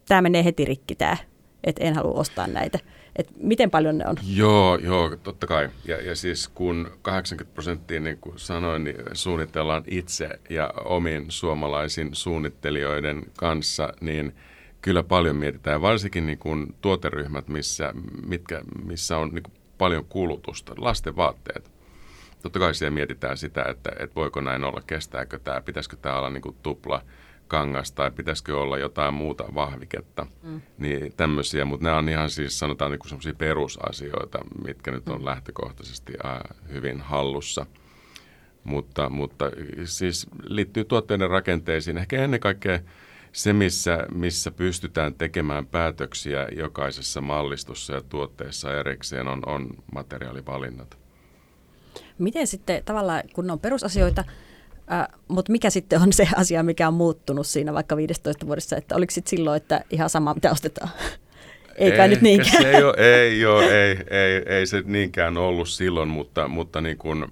[0.08, 1.16] tämä menee heti rikki tämä,
[1.64, 2.78] että en halua ostaa näitä.
[3.16, 4.16] Et miten paljon ne on?
[4.26, 5.68] Joo, joo, totta kai.
[5.84, 12.10] Ja, ja siis kun 80 prosenttia, niin kuin sanoin, niin suunnitellaan itse ja omin suomalaisin
[12.12, 14.34] suunnittelijoiden kanssa, niin
[14.82, 15.82] kyllä paljon mietitään.
[15.82, 17.94] Varsinkin niin kuin tuoteryhmät, missä,
[18.26, 21.70] mitkä, missä on niin kuin paljon kulutusta, lasten vaatteet.
[22.42, 26.30] Totta kai siellä mietitään sitä, että, että voiko näin olla, kestääkö tämä, pitäisikö tämä olla
[26.30, 27.02] niin kuin tupla–
[27.48, 30.26] kangas tai pitäisikö olla jotain muuta vahviketta.
[30.42, 30.60] Mm.
[30.78, 35.24] Niin tämmöisiä, mutta nämä on ihan siis sanotaan niin semmoisia perusasioita, mitkä nyt on mm.
[35.24, 36.12] lähtökohtaisesti
[36.72, 37.66] hyvin hallussa.
[38.64, 39.44] Mutta, mutta
[39.84, 41.98] siis liittyy tuotteiden rakenteisiin.
[41.98, 42.78] Ehkä ennen kaikkea
[43.32, 50.98] se, missä, missä pystytään tekemään päätöksiä jokaisessa mallistossa ja tuotteessa erikseen, on, on materiaalivalinnat.
[52.18, 54.24] Miten sitten tavallaan, kun on perusasioita,
[54.92, 58.96] Äh, Mutta mikä sitten on se asia, mikä on muuttunut siinä vaikka 15 vuodessa, että
[58.96, 60.90] oliko sitten silloin, että ihan sama mitä ostetaan?
[61.76, 62.62] Eikä ei, nyt niinkään.
[62.62, 66.98] Se ei, ole, ei, ole, ei, ei, ei se niinkään ollut silloin, mutta, mutta niin
[66.98, 67.24] kuin,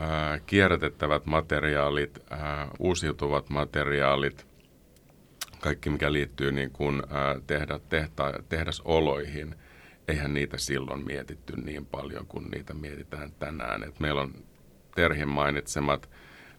[0.00, 2.40] äh, kierrätettävät materiaalit, äh,
[2.78, 4.46] uusiutuvat materiaalit,
[5.60, 9.54] kaikki mikä liittyy niin kuin, äh, tehdä, tehta, tehdasoloihin,
[10.08, 13.84] eihän niitä silloin mietitty niin paljon kuin niitä mietitään tänään.
[13.84, 14.34] Et meillä on
[14.94, 16.08] Terhin mainitsemat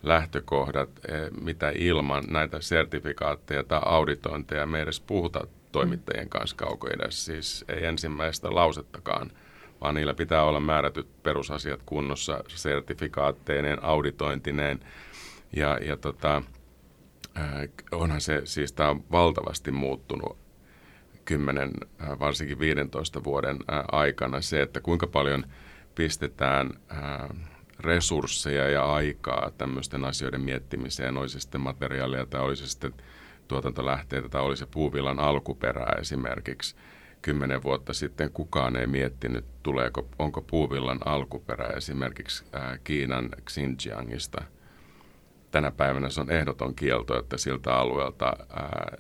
[0.04, 7.66] lähtökohdat, eh, mitä ilman näitä sertifikaatteja tai auditointeja me edes puhuta toimittajien kanssa kauko Siis
[7.68, 9.32] ei ensimmäistä lausettakaan,
[9.82, 14.80] vaan niillä pitää olla määrätyt perusasiat kunnossa sertifikaatteineen, auditointineen.
[15.56, 16.42] Ja, ja tota,
[17.36, 20.38] eh, onhan se, siis tämä on valtavasti muuttunut
[21.26, 23.58] 10, eh, varsinkin 15 vuoden
[23.92, 24.42] aikana.
[24.42, 25.44] Se, että kuinka paljon
[25.96, 26.70] pistetään
[27.80, 32.94] resursseja ja aikaa tämmöisten asioiden miettimiseen, olisi sitten materiaalia tai olisi sitten
[33.48, 36.76] tuotantolähteitä tai olisi puuvillan alkuperää esimerkiksi.
[37.22, 42.46] Kymmenen vuotta sitten kukaan ei miettinyt, tuleeko, onko puuvillan alkuperä esimerkiksi
[42.84, 44.44] Kiinan Xinjiangista.
[45.52, 48.98] Tänä päivänä se on ehdoton kielto, että siltä alueelta ää,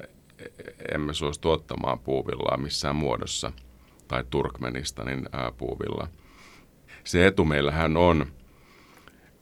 [0.94, 3.52] emme suostu tuottamaan puuvillaa missään muodossa
[4.08, 6.08] tai Turkmenistanin ää, puuvilla.
[7.04, 8.26] Se etu meillähän on,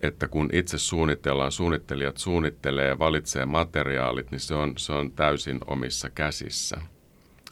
[0.02, 5.60] että kun itse suunnitellaan, suunnittelijat suunnittelee ja valitsee materiaalit, niin se on, se on täysin
[5.68, 6.82] omissa käsissä.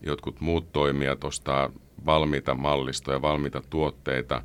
[0.01, 1.69] Jotkut muut toimijat ostaa
[2.05, 4.41] valmiita mallistoja, valmiita tuotteita,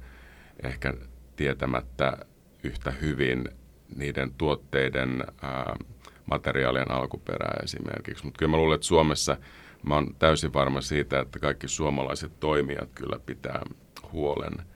[0.62, 0.94] ehkä
[1.36, 2.16] tietämättä
[2.64, 3.48] yhtä hyvin
[3.96, 5.76] niiden tuotteiden ää,
[6.26, 8.24] materiaalien alkuperää esimerkiksi.
[8.24, 9.36] Mutta kyllä mä luulen, että Suomessa
[9.82, 13.62] mä oon täysin varma siitä, että kaikki suomalaiset toimijat kyllä pitää
[14.12, 14.52] huolen–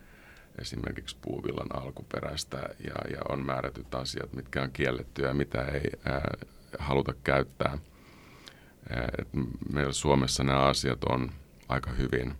[0.61, 6.36] esimerkiksi puuvillan alkuperäistä ja, ja on määrätyt asiat, mitkä on kielletty ja mitä ei ää,
[6.78, 7.78] haluta käyttää.
[9.18, 9.28] et
[9.72, 11.30] meillä Suomessa nämä asiat on
[11.68, 12.34] aika hyvin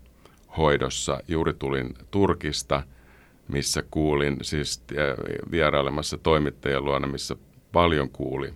[0.56, 1.20] hoidossa.
[1.28, 2.82] Juuri tulin Turkista,
[3.48, 4.82] missä kuulin, siis
[5.50, 7.36] vierailemassa toimittajien luona, missä
[7.72, 8.54] paljon kuuli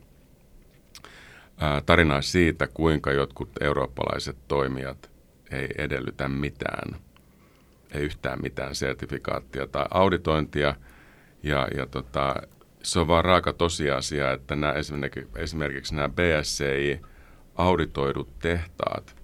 [1.59, 5.11] ää, tarinaa siitä, kuinka jotkut eurooppalaiset toimijat
[5.51, 6.97] ei edellytä mitään–
[7.93, 10.75] ei yhtään mitään sertifikaattia tai auditointia.
[11.43, 12.35] Ja, ja tota,
[12.83, 19.17] se on vaan raaka tosiasia, että nämä, esimerkiksi, esimerkiksi nämä BSCI-auditoidut tehtaat,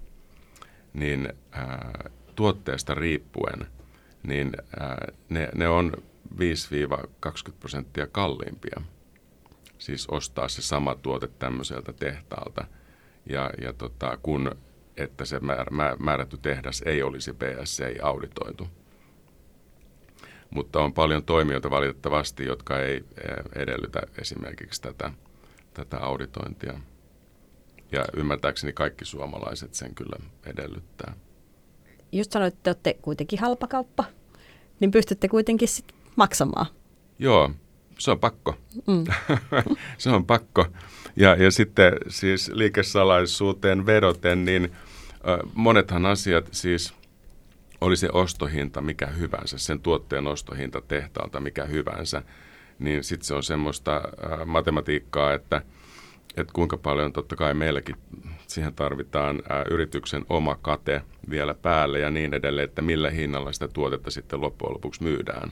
[0.93, 3.67] niin ää, tuotteesta riippuen,
[4.23, 5.91] niin ää, ne, ne on
[6.33, 6.37] 5-20
[7.59, 8.81] prosenttia kalliimpia.
[9.77, 12.65] Siis ostaa se sama tuote tämmöiseltä tehtaalta.
[13.29, 14.55] Ja, ja tota, kun
[14.97, 15.39] että se
[15.99, 18.67] määrätty tehdas ei olisi BSC-auditoitu.
[20.49, 25.11] Mutta on paljon toimijoita valitettavasti, jotka ei eh, edellytä esimerkiksi tätä,
[25.73, 26.79] tätä auditointia.
[27.91, 31.13] Ja ymmärtääkseni kaikki suomalaiset sen kyllä edellyttää.
[32.11, 34.03] Just sanoit, että te olette kuitenkin halpakauppa,
[34.79, 36.65] niin pystytte kuitenkin sit maksamaan.
[37.19, 37.51] Joo,
[37.99, 38.55] se on pakko.
[38.87, 39.03] Mm.
[39.97, 40.65] se on pakko.
[41.15, 44.71] Ja, ja sitten siis liikesalaisuuteen vedoten, niin
[45.53, 46.93] monethan asiat siis
[47.81, 52.21] oli se ostohinta mikä hyvänsä, sen tuotteen ostohinta tehtaalta mikä hyvänsä,
[52.79, 55.61] niin sitten se on semmoista äh, matematiikkaa, että,
[56.37, 57.95] että kuinka paljon totta kai meilläkin
[58.47, 64.11] siihen tarvitaan yrityksen oma kate vielä päälle ja niin edelleen, että millä hinnalla sitä tuotetta
[64.11, 65.51] sitten loppujen lopuksi myydään.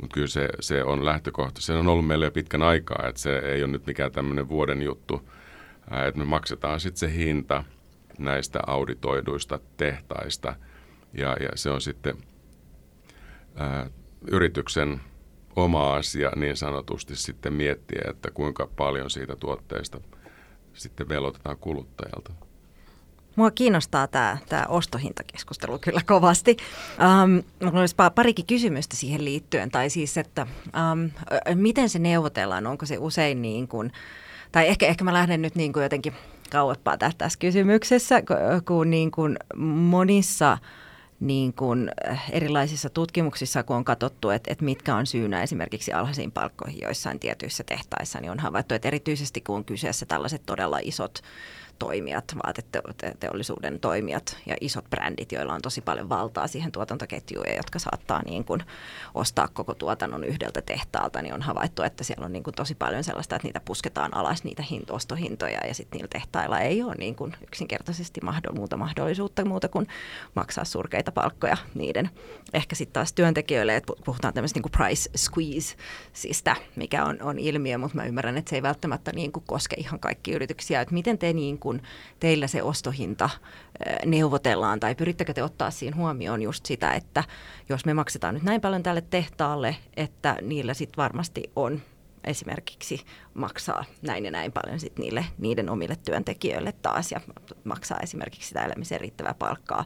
[0.00, 1.60] Mutta kyllä se, se on lähtökohta.
[1.60, 4.82] Se on ollut meillä jo pitkän aikaa, että se ei ole nyt mikään tämmöinen vuoden
[4.82, 5.30] juttu,
[6.08, 7.64] että me maksetaan sitten se hinta–
[8.20, 10.56] näistä auditoiduista tehtaista.
[11.12, 12.16] Ja, ja se on sitten
[13.56, 13.90] ää,
[14.30, 15.00] yrityksen
[15.56, 20.00] oma asia niin sanotusti sitten miettiä, että kuinka paljon siitä tuotteesta
[20.72, 22.32] sitten velotetaan kuluttajalta.
[23.40, 26.56] Mua kiinnostaa tämä, tämä ostohintakeskustelu kyllä kovasti.
[27.24, 27.42] Um,
[27.78, 30.46] olisi parikin kysymystä siihen liittyen, tai siis, että
[30.92, 31.10] um,
[31.54, 33.92] miten se neuvotellaan, onko se usein niin kuin,
[34.52, 36.12] tai ehkä, ehkä mä lähden nyt niin kuin jotenkin
[36.50, 38.22] kauempaa tässä kysymyksessä,
[38.66, 40.58] kun niin kuin monissa
[41.20, 41.90] niin kuin
[42.30, 47.64] erilaisissa tutkimuksissa, kun on katsottu, että, että mitkä on syynä esimerkiksi alhaisiin palkkoihin joissain tietyissä
[47.64, 51.22] tehtaissa, niin on havaittu, että erityisesti kun on kyseessä tällaiset todella isot
[51.80, 57.78] toimijat, vaateteollisuuden toimijat ja isot brändit, joilla on tosi paljon valtaa siihen tuotantoketjuun ja jotka
[57.78, 58.62] saattaa niin kuin
[59.14, 63.04] ostaa koko tuotannon yhdeltä tehtaalta, niin on havaittu, että siellä on niin kuin tosi paljon
[63.04, 67.14] sellaista, että niitä pusketaan alas, niitä hinto- ostohintoja ja sitten niillä tehtailla ei ole niin
[67.14, 69.88] kuin yksinkertaisesti mahdoll- muuta mahdollisuutta muuta kuin
[70.34, 72.10] maksaa surkeita palkkoja niiden.
[72.52, 75.76] Ehkä sitten taas työntekijöille, että puhutaan tämmöistä niin kuin price squeeze,
[76.12, 79.76] sistä, mikä on, on ilmiö, mutta mä ymmärrän, että se ei välttämättä niin kuin koske
[79.78, 81.82] ihan kaikki yrityksiä, että miten te niin kuin kun
[82.20, 83.30] teillä se ostohinta
[84.06, 87.24] neuvotellaan, tai pyrittekö te ottaa siinä huomioon just sitä, että
[87.68, 91.80] jos me maksetaan nyt näin paljon tälle tehtaalle, että niillä sitten varmasti on
[92.24, 93.04] esimerkiksi
[93.34, 97.20] maksaa näin ja näin paljon sit niille, niiden omille työntekijöille taas ja
[97.64, 99.84] maksaa esimerkiksi sitä elämiseen riittävää palkkaa.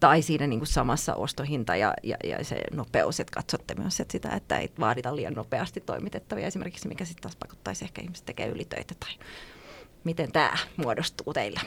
[0.00, 4.12] Tai siinä niin kuin samassa ostohinta ja, ja, ja se nopeus, että katsotte myös että
[4.12, 8.54] sitä, että ei vaadita liian nopeasti toimitettavia esimerkiksi, mikä sitten taas pakottaisi ehkä ihmiset tekemään
[8.56, 9.10] ylitöitä tai
[10.04, 11.60] miten tämä muodostuu teillä?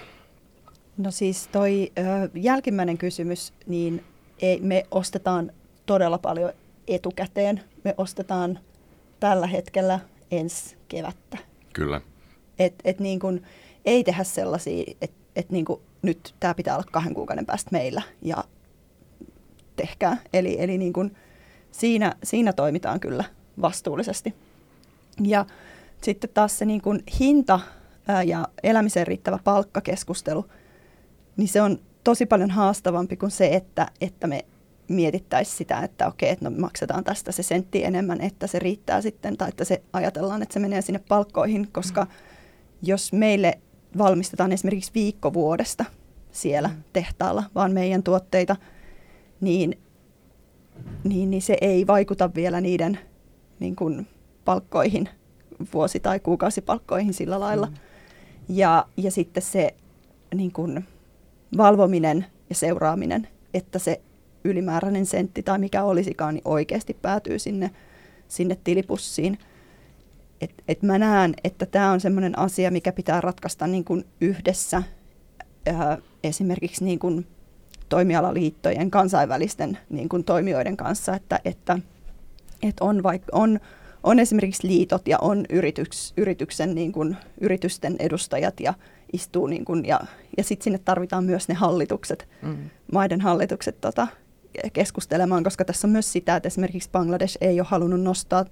[0.97, 4.03] No siis toi ö, jälkimmäinen kysymys, niin
[4.39, 5.51] ei, me ostetaan
[5.85, 6.51] todella paljon
[6.87, 7.63] etukäteen.
[7.83, 8.59] Me ostetaan
[9.19, 9.99] tällä hetkellä
[10.31, 11.37] ensi kevättä.
[11.73, 12.01] Kyllä.
[12.59, 13.41] Et, et niin kun,
[13.85, 15.65] ei tehdä sellaisia, että et niin
[16.01, 18.43] nyt tämä pitää olla kahden kuukauden päästä meillä ja
[19.75, 20.17] tehkää.
[20.33, 21.11] Eli, eli niin kun
[21.71, 23.23] siinä, siinä toimitaan kyllä
[23.61, 24.35] vastuullisesti.
[25.23, 25.45] Ja
[26.01, 27.59] sitten taas se niin kun hinta
[28.07, 30.45] ää, ja elämiseen riittävä palkkakeskustelu,
[31.37, 34.45] niin se on tosi paljon haastavampi kuin se, että, että me
[34.87, 39.37] mietittäisiin sitä, että okei, että no maksetaan tästä se sentti enemmän, että se riittää sitten,
[39.37, 42.11] tai että se ajatellaan, että se menee sinne palkkoihin, koska mm.
[42.81, 43.59] jos meille
[43.97, 45.85] valmistetaan esimerkiksi viikko vuodesta
[46.31, 46.83] siellä mm.
[46.93, 48.55] tehtaalla, vaan meidän tuotteita,
[49.41, 49.79] niin,
[51.03, 52.99] niin, niin se ei vaikuta vielä niiden
[53.59, 54.07] niin kuin,
[54.45, 55.09] palkkoihin,
[55.73, 57.65] vuosi- tai kuukausipalkkoihin sillä lailla.
[57.65, 57.73] Mm.
[58.49, 59.75] Ja, ja sitten se
[60.35, 60.85] niin kuin,
[61.57, 64.01] valvominen ja seuraaminen, että se
[64.43, 67.71] ylimääräinen sentti tai mikä olisikaan, niin oikeasti päätyy sinne,
[68.27, 69.39] sinne tilipussiin.
[70.41, 74.83] Et, et mä näen, että tämä on sellainen asia, mikä pitää ratkaista niin kuin yhdessä
[75.65, 77.27] ää, esimerkiksi niin kuin
[77.89, 81.79] toimialaliittojen, kansainvälisten niin kuin toimijoiden kanssa, että, että,
[82.63, 83.59] että on, vaik- on,
[84.05, 88.73] on esimerkiksi liitot ja on yrityks, yrityksen, niin kuin, yritysten edustajat ja
[89.13, 89.99] istuu niin kuin, ja,
[90.37, 92.69] ja sitten sinne tarvitaan myös ne hallitukset, mm.
[92.91, 94.07] maiden hallitukset tota,
[94.73, 98.45] keskustelemaan, koska tässä on myös sitä, että esimerkiksi Bangladesh ei ole halunnut nostaa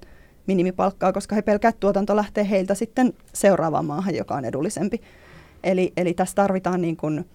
[0.47, 5.01] minimipalkkaa, koska he pelkäävät, että tuotanto lähtee heiltä sitten seuraavaan maahan, joka on edullisempi.
[5.63, 7.25] Eli, eli tässä tarvitaan niin kuin,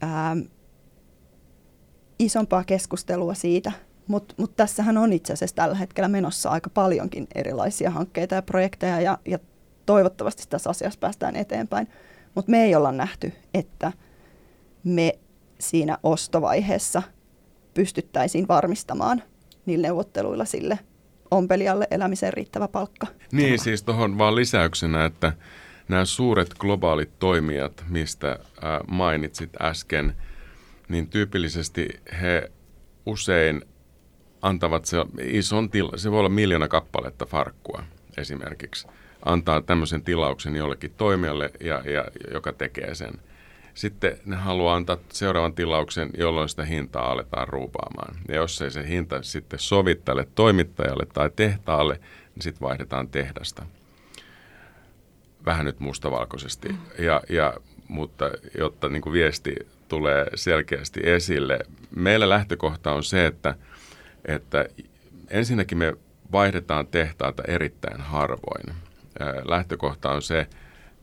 [0.00, 0.36] ää,
[2.18, 3.72] isompaa keskustelua siitä,
[4.08, 9.00] mutta mut tässähän on itse asiassa tällä hetkellä menossa aika paljonkin erilaisia hankkeita ja projekteja,
[9.00, 9.38] ja, ja
[9.86, 11.88] toivottavasti tässä asiassa päästään eteenpäin.
[12.34, 13.92] Mutta me ei olla nähty, että
[14.84, 15.18] me
[15.58, 17.02] siinä ostovaiheessa–
[17.76, 19.22] pystyttäisiin varmistamaan
[19.66, 20.78] niillä neuvotteluilla sille
[21.30, 23.06] ompelijalle elämiseen riittävä palkka.
[23.32, 25.32] Niin, siis tuohon vaan lisäyksenä, että
[25.88, 28.38] nämä suuret globaalit toimijat, mistä
[28.88, 30.14] mainitsit äsken,
[30.88, 31.88] niin tyypillisesti
[32.22, 32.52] he
[33.06, 33.62] usein
[34.46, 37.82] antavat se ison tila, se voi olla miljoona kappaletta farkkua
[38.16, 38.88] esimerkiksi,
[39.24, 43.12] antaa tämmöisen tilauksen jollekin toimijalle, ja, ja, joka tekee sen–
[43.76, 48.16] sitten ne haluaa antaa seuraavan tilauksen, jolloin sitä hintaa aletaan ruupaamaan.
[48.28, 51.94] Ja jos ei se hinta sitten sovi tälle toimittajalle tai tehtaalle,
[52.34, 53.66] niin sitten vaihdetaan tehdasta.
[55.46, 56.68] Vähän nyt mustavalkoisesti.
[56.98, 57.54] Ja, ja,
[57.88, 59.54] mutta jotta niin kuin viesti
[59.88, 61.58] tulee selkeästi esille,
[61.96, 63.54] meillä lähtökohta on se, että,
[64.26, 64.66] että
[65.30, 65.96] ensinnäkin me
[66.32, 68.74] vaihdetaan tehtaita erittäin harvoin.
[69.44, 70.46] Lähtökohta on se,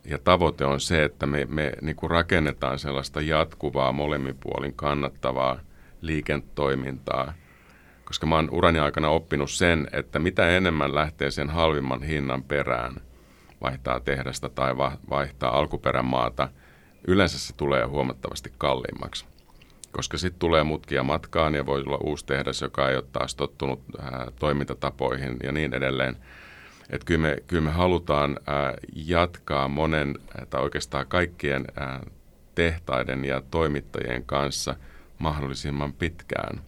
[0.06, 5.60] ja tavoite on se, että me, me niin kuin rakennetaan sellaista jatkuvaa molemmin puolin kannattavaa
[6.02, 7.34] liiketoimintaa,
[8.06, 12.96] koska mä oon urani aikana oppinut sen, että mitä enemmän lähtee sen halvimman hinnan perään,
[13.62, 14.78] vaihtaa tehdasta tai
[15.10, 16.50] vaihtaa alkuperämaata,
[17.08, 19.33] yleensä se tulee huomattavasti kalliimmaksi.
[19.94, 23.82] Koska sitten tulee mutkia matkaan ja voi olla uusi tehdas, joka ei ole taas tottunut
[24.02, 26.16] ää, toimintatapoihin ja niin edelleen.
[26.90, 30.16] Että kyllä me, kyllä me halutaan ää, jatkaa monen
[30.50, 32.04] tai oikeastaan kaikkien ää,
[32.56, 34.76] tehtaiden ja toimittajien kanssa
[35.20, 36.62] mahdollisimman pitkään,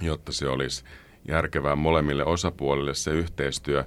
[0.00, 0.84] jotta se olisi
[1.28, 3.84] järkevää molemmille osapuolille se yhteistyö.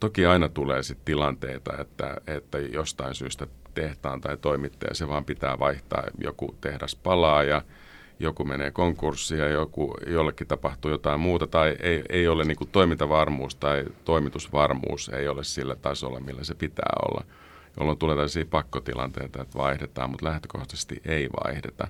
[0.00, 5.58] Toki aina tulee sitten tilanteita, että, että jostain syystä tehtaan tai toimittaja se vaan pitää
[5.58, 7.62] vaihtaa, joku tehdas palaa ja
[8.20, 13.54] joku menee konkurssiin ja joku, jollekin tapahtuu jotain muuta tai ei, ei ole niin toimintavarmuus
[13.54, 17.24] tai toimitusvarmuus ei ole sillä tasolla, millä se pitää olla,
[17.76, 21.88] jolloin tulee tällaisia pakkotilanteita, että vaihdetaan, mutta lähtökohtaisesti ei vaihdeta.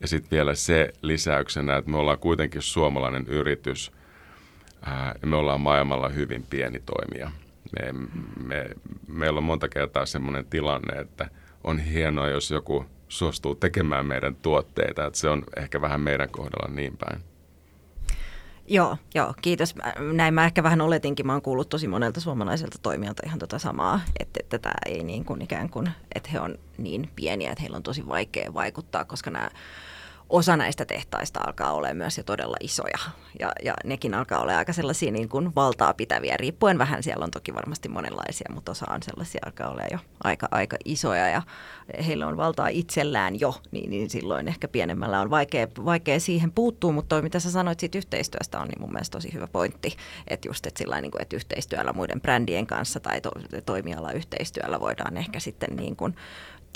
[0.00, 3.92] Ja sitten vielä se lisäyksenä, että me ollaan kuitenkin suomalainen yritys
[4.82, 7.30] ää, ja me ollaan maailmalla hyvin pieni toimija.
[7.72, 7.92] Me,
[8.44, 8.66] me,
[9.08, 11.30] meillä on monta kertaa sellainen tilanne, että
[11.64, 15.06] on hienoa, jos joku– suostuu tekemään meidän tuotteita.
[15.06, 17.22] Että se on ehkä vähän meidän kohdalla niin päin.
[18.68, 19.74] Joo, joo, kiitos.
[20.12, 24.00] Näin mä ehkä vähän oletinkin, mä oon kuullut tosi monelta suomalaiselta toimijalta ihan tota samaa,
[24.20, 27.76] että, että tämä ei niin kuin ikään kuin, että he on niin pieniä, että heillä
[27.76, 29.50] on tosi vaikea vaikuttaa, koska nämä
[30.30, 32.98] osa näistä tehtaista alkaa olla myös jo todella isoja.
[33.40, 37.02] Ja, ja nekin alkaa olla aika sellaisia niin kuin valtaa pitäviä, riippuen vähän.
[37.02, 41.28] Siellä on toki varmasti monenlaisia, mutta osa on sellaisia, alkaa olla jo aika, aika isoja.
[41.28, 41.42] Ja
[42.06, 46.92] heillä on valtaa itsellään jo, niin, niin silloin ehkä pienemmällä on vaikea, vaikea siihen puuttua.
[46.92, 49.96] Mutta toi, mitä sä sanoit siitä yhteistyöstä, on niin mun mielestä tosi hyvä pointti.
[50.28, 53.30] Että just, että, sillä niin kuin, että yhteistyöllä muiden brändien kanssa tai to,
[53.66, 56.16] toimialayhteistyöllä voidaan ehkä sitten niin kuin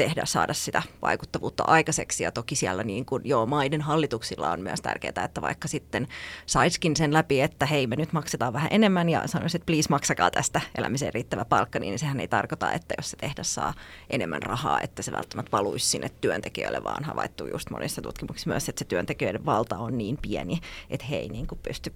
[0.05, 2.25] tehdä, saada sitä vaikuttavuutta aikaiseksi.
[2.25, 6.09] Ja toki siellä niin kuin, joo, maiden hallituksilla on myös tärkeää, että vaikka sitten
[6.47, 10.31] saiskin sen läpi, että hei, me nyt maksetaan vähän enemmän ja sanoisin, että please maksakaa
[10.31, 13.75] tästä elämiseen riittävä palkka, niin sehän ei tarkoita, että jos se tehdas saa
[14.11, 18.79] enemmän rahaa, että se välttämättä valuisi sinne työntekijöille, vaan havaittu just monissa tutkimuksissa myös, että
[18.79, 21.95] se työntekijöiden valta on niin pieni, että he ei niin kuin pysty,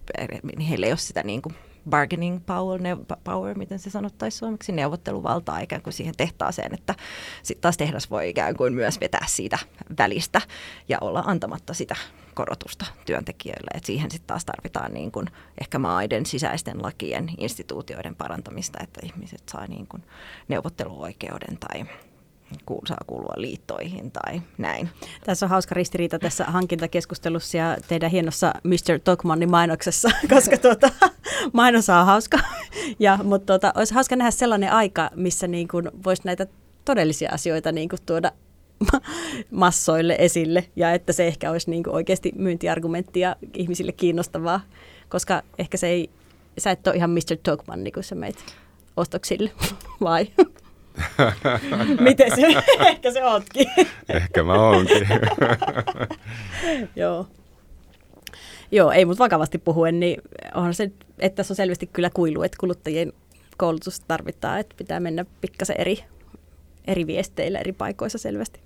[0.68, 1.54] heillä ei ole sitä niin kuin
[1.90, 6.94] bargaining power, ne, power, miten se sanottaisiin suomeksi, neuvotteluvaltaa ikään kuin siihen tehtaaseen, että
[7.42, 9.58] sitten taas tehdas voi ikään kuin myös vetää siitä
[9.98, 10.40] välistä
[10.88, 11.96] ja olla antamatta sitä
[12.34, 13.70] korotusta työntekijöille.
[13.74, 15.26] Et siihen sitten taas tarvitaan niin kun
[15.60, 20.02] ehkä maiden sisäisten lakien, instituutioiden parantamista, että ihmiset saa niin kun
[20.48, 21.84] neuvotteluoikeuden tai
[22.86, 24.88] saa kuulua liittoihin tai näin.
[25.24, 29.00] Tässä on hauska ristiriita tässä hankintakeskustelussa ja teidän hienossa Mr.
[29.04, 30.90] Tokmannin mainoksessa, koska tuota,
[31.52, 32.38] mainos on hauska.
[32.98, 36.46] Ja, mutta tuota, olisi hauska nähdä sellainen aika, missä niin kuin voisi näitä
[36.84, 38.32] todellisia asioita niin kuin tuoda
[39.50, 44.60] massoille esille ja että se ehkä olisi niin kuin oikeasti myyntiargumentti ja ihmisille kiinnostavaa,
[45.08, 46.10] koska ehkä se ei,
[46.58, 47.36] sä et ole ihan Mr.
[47.42, 48.40] Tokman, niin kuin sä meitä
[48.96, 49.50] ostoksille,
[50.00, 50.26] vai?
[52.00, 52.46] Miten se?
[52.88, 53.66] Ehkä se ootkin.
[54.08, 55.08] Ehkä mä oonkin.
[56.96, 57.26] Joo.
[58.72, 60.22] Joo, ei mutta vakavasti puhuen, niin
[60.54, 63.12] onhan se, että tässä on selvästi kyllä kuilu, että kuluttajien
[63.56, 66.04] koulutus tarvitaan, että pitää mennä pikkasen eri,
[66.86, 68.60] eri viesteillä eri paikoissa selvästi.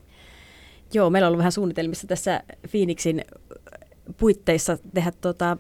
[0.93, 3.25] Joo, meillä on ollut vähän suunnitelmissa tässä Phoenixin
[4.17, 5.57] puitteissa tehdä tota,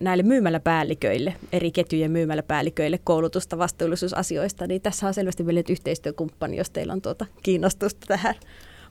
[0.00, 6.92] näille myymäläpäälliköille, eri ketjujen myymäläpäälliköille koulutusta vastuullisuusasioista, niin tässä on selvästi meille yhteistyökumppani, jos teillä
[6.92, 8.34] on tuota kiinnostusta tähän.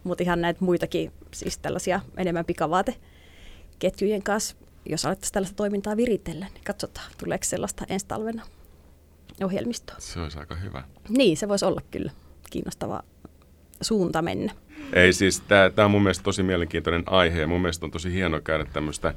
[0.03, 6.63] Mutta ihan näitä muitakin, siis tällaisia enemmän pikavaateketjujen kanssa, jos alettaisiin tällaista toimintaa viritellä, niin
[6.63, 8.43] katsotaan, tuleeko sellaista ensi talvena
[9.43, 9.95] ohjelmistoa.
[9.99, 10.83] Se olisi aika hyvä.
[11.09, 12.11] Niin, se voisi olla kyllä
[12.49, 13.03] kiinnostava
[13.81, 14.53] suunta mennä.
[14.93, 15.43] Ei siis,
[15.75, 19.13] tämä on mun mielestä tosi mielenkiintoinen aihe ja mun mielestä on tosi hienoa käydä tämmöistä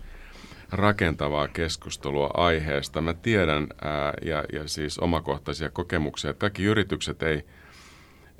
[0.73, 3.01] rakentavaa keskustelua aiheesta.
[3.01, 7.45] Mä tiedän ää, ja, ja siis omakohtaisia kokemuksia, että kaikki yritykset ei,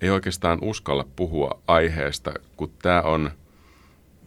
[0.01, 3.31] ei oikeastaan uskalla puhua aiheesta, kun tämä on,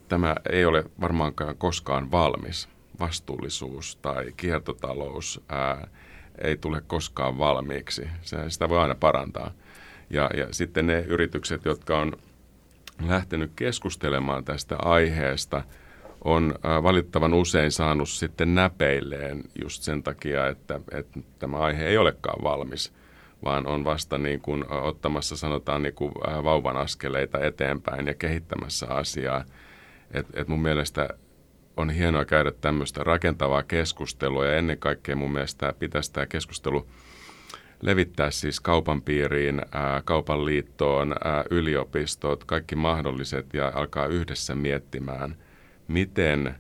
[0.08, 2.70] tämä ei ole varmaankaan koskaan valmis.
[3.00, 5.88] Vastuullisuus tai kiertotalous ää,
[6.44, 8.10] ei tule koskaan valmiiksi.
[8.22, 9.52] Se, sitä voi aina parantaa.
[10.10, 12.14] Ja, ja sitten ne yritykset, jotka on
[13.08, 15.64] lähtenyt keskustelemaan tästä aiheesta–
[16.24, 21.98] on äh, valittavan usein saanut sitten näpeilleen just sen takia, että, että tämä aihe ei
[21.98, 22.94] olekaan valmis,
[23.44, 28.14] vaan on vasta niin kuin äh, ottamassa sanotaan niin kuin äh, vauvan askeleita eteenpäin ja
[28.14, 29.44] kehittämässä asiaa.
[30.12, 31.10] Et, et mun mielestä
[31.78, 36.88] on hienoa käydä tämmöistä rakentavaa keskustelua ja ennen kaikkea mun mielestä pitäisi tämä keskustelu
[37.82, 45.36] levittää siis kaupan piiriin, ää, kaupan liittoon, ää, yliopistot, kaikki mahdolliset ja alkaa yhdessä miettimään–
[45.92, 46.56] miten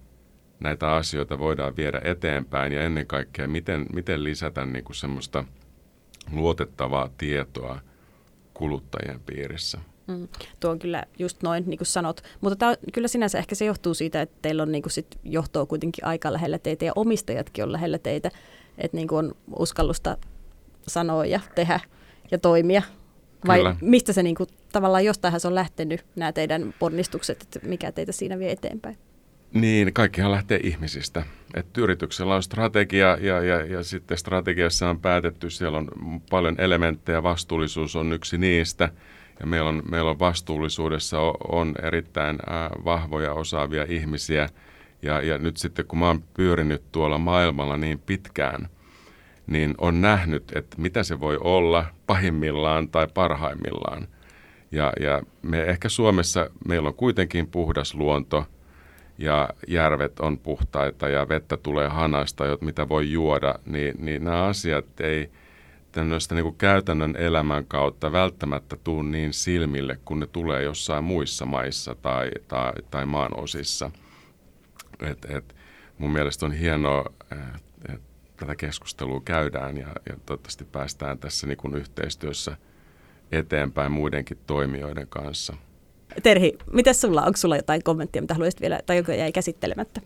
[0.59, 5.43] näitä asioita voidaan viedä eteenpäin ja ennen kaikkea miten, miten lisätä niin kuin semmoista
[6.31, 7.79] luotettavaa tietoa
[8.53, 9.79] kuluttajien piirissä.
[10.07, 10.27] Mm,
[10.59, 12.21] tuo on kyllä just noin, niin kuin sanot.
[12.41, 15.65] Mutta tämä, kyllä sinänsä ehkä se johtuu siitä, että teillä on niin kuin sit johtoa
[15.65, 18.31] kuitenkin aika lähellä teitä ja omistajatkin on lähellä teitä.
[18.77, 20.17] Että niin kuin on uskallusta
[20.87, 21.79] sanoa ja tehdä
[22.31, 22.81] ja toimia.
[23.47, 23.75] Vai kyllä.
[23.81, 28.11] mistä se niin kuin, tavallaan jostainhan se on lähtenyt nämä teidän ponnistukset, että mikä teitä
[28.11, 28.97] siinä vie eteenpäin?
[29.53, 31.23] Niin, kaikkihan lähtee ihmisistä.
[31.53, 35.87] Et yrityksellä on strategia ja, ja, ja sitten strategiassa on päätetty, siellä on
[36.29, 38.89] paljon elementtejä, vastuullisuus on yksi niistä.
[39.39, 42.39] Ja meillä on, meillä on vastuullisuudessa on, erittäin
[42.85, 44.49] vahvoja, osaavia ihmisiä.
[45.01, 48.67] Ja, ja nyt sitten kun mä oon pyörinyt tuolla maailmalla niin pitkään,
[49.47, 54.07] niin on nähnyt, että mitä se voi olla pahimmillaan tai parhaimmillaan.
[54.71, 58.45] Ja, ja me ehkä Suomessa, meillä on kuitenkin puhdas luonto–
[59.21, 64.99] ja järvet on puhtaita ja vettä tulee hanasta, mitä voi juoda, niin, niin nämä asiat
[64.99, 65.31] ei
[65.91, 71.95] tämmöistä niin käytännön elämän kautta välttämättä tule niin silmille, kun ne tulee jossain muissa maissa
[71.95, 73.91] tai, tai, tai maan osissa.
[74.99, 75.55] Et, et
[75.97, 77.05] mun mielestä on hienoa,
[77.89, 82.57] että tätä keskustelua käydään ja, ja toivottavasti päästään tässä niin yhteistyössä
[83.31, 85.55] eteenpäin muidenkin toimijoiden kanssa.
[86.23, 90.01] Terhi, miten sulla, onko sulla jotain kommenttia, mitä haluaisit vielä, tai joka jäi käsittelemättä?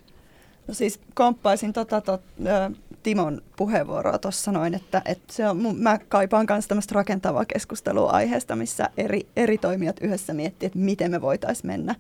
[0.68, 2.72] No siis komppaisin tota, tot, ö,
[3.04, 8.56] Timon puheenvuoroa tuossa noin, että, että se on, mä kaipaan myös tämmöistä rakentavaa keskustelua aiheesta,
[8.56, 11.96] missä eri, eri toimijat yhdessä miettii, että miten me voitaisiin mennä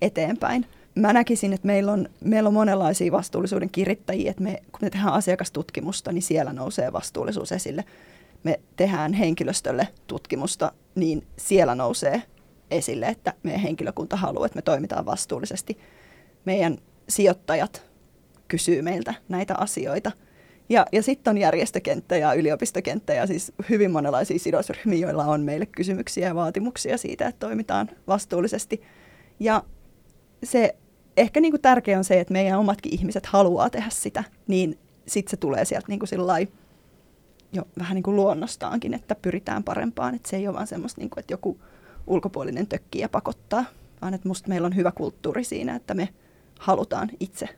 [0.00, 0.66] eteenpäin.
[0.94, 5.12] Mä näkisin, että meillä on, meillä on monenlaisia vastuullisuuden kirittäjiä, että me, kun me tehdään
[5.12, 7.84] asiakastutkimusta, niin siellä nousee vastuullisuus esille.
[8.44, 12.22] Me tehdään henkilöstölle tutkimusta, niin siellä nousee
[12.70, 15.78] esille, että meidän henkilökunta haluaa, että me toimitaan vastuullisesti.
[16.44, 17.86] Meidän sijoittajat
[18.48, 20.12] kysyy meiltä näitä asioita.
[20.68, 25.66] Ja, ja sitten on järjestökenttä ja yliopistokenttä ja siis hyvin monenlaisia sidosryhmiä, joilla on meille
[25.66, 28.82] kysymyksiä ja vaatimuksia siitä, että toimitaan vastuullisesti.
[29.40, 29.62] Ja
[30.44, 30.76] se
[31.16, 35.30] ehkä niin kuin tärkeä on se, että meidän omatkin ihmiset haluaa tehdä sitä, niin sitten
[35.30, 36.08] se tulee sieltä niin kuin
[37.52, 40.14] jo vähän niin kuin luonnostaankin, että pyritään parempaan.
[40.14, 41.60] Että se ei ole vaan semmoista, niin kuin, että joku
[42.06, 43.64] ulkopuolinen tökkii ja pakottaa,
[44.02, 46.08] vaan että musta meillä on hyvä kulttuuri siinä, että me
[46.58, 47.48] halutaan itse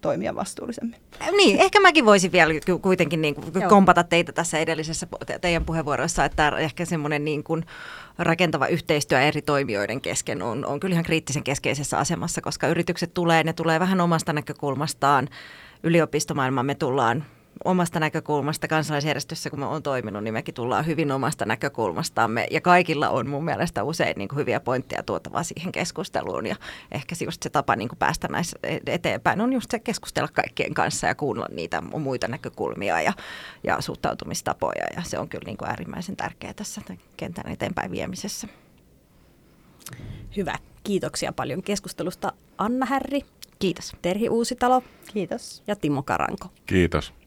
[0.00, 1.00] toimia vastuullisemmin.
[1.36, 5.06] Niin, ehkä mäkin voisin vielä kuitenkin niin kuin kompata teitä tässä edellisessä
[5.40, 7.64] teidän puheenvuorossa, että ehkä semmoinen niin kuin
[8.18, 13.44] rakentava yhteistyö eri toimijoiden kesken on, on kyllä ihan kriittisen keskeisessä asemassa, koska yritykset tulee,
[13.44, 15.28] ne tulee vähän omasta näkökulmastaan,
[15.82, 17.24] yliopistomaailmaan me tullaan
[17.64, 22.46] omasta näkökulmasta kansalaisjärjestössä, kun me on toiminut, niin mekin tullaan hyvin omasta näkökulmastamme.
[22.50, 26.46] Ja kaikilla on mun mielestä usein niin kuin hyviä pointteja tuotavaa siihen keskusteluun.
[26.46, 26.56] Ja
[26.92, 30.74] ehkä se just se tapa niin kuin päästä näissä eteenpäin on just se keskustella kaikkien
[30.74, 33.12] kanssa ja kuunnella niitä muita näkökulmia ja,
[33.64, 34.84] ja suhtautumistapoja.
[34.96, 36.80] Ja se on kyllä niin kuin äärimmäisen tärkeää tässä
[37.16, 38.48] kentän eteenpäin viemisessä.
[40.36, 40.54] Hyvä.
[40.84, 43.20] Kiitoksia paljon keskustelusta Anna Härri.
[43.58, 43.96] Kiitos.
[44.02, 44.82] Terhi Uusitalo.
[45.12, 45.62] Kiitos.
[45.66, 46.48] Ja Timo Karanko.
[46.66, 47.17] Kiitos.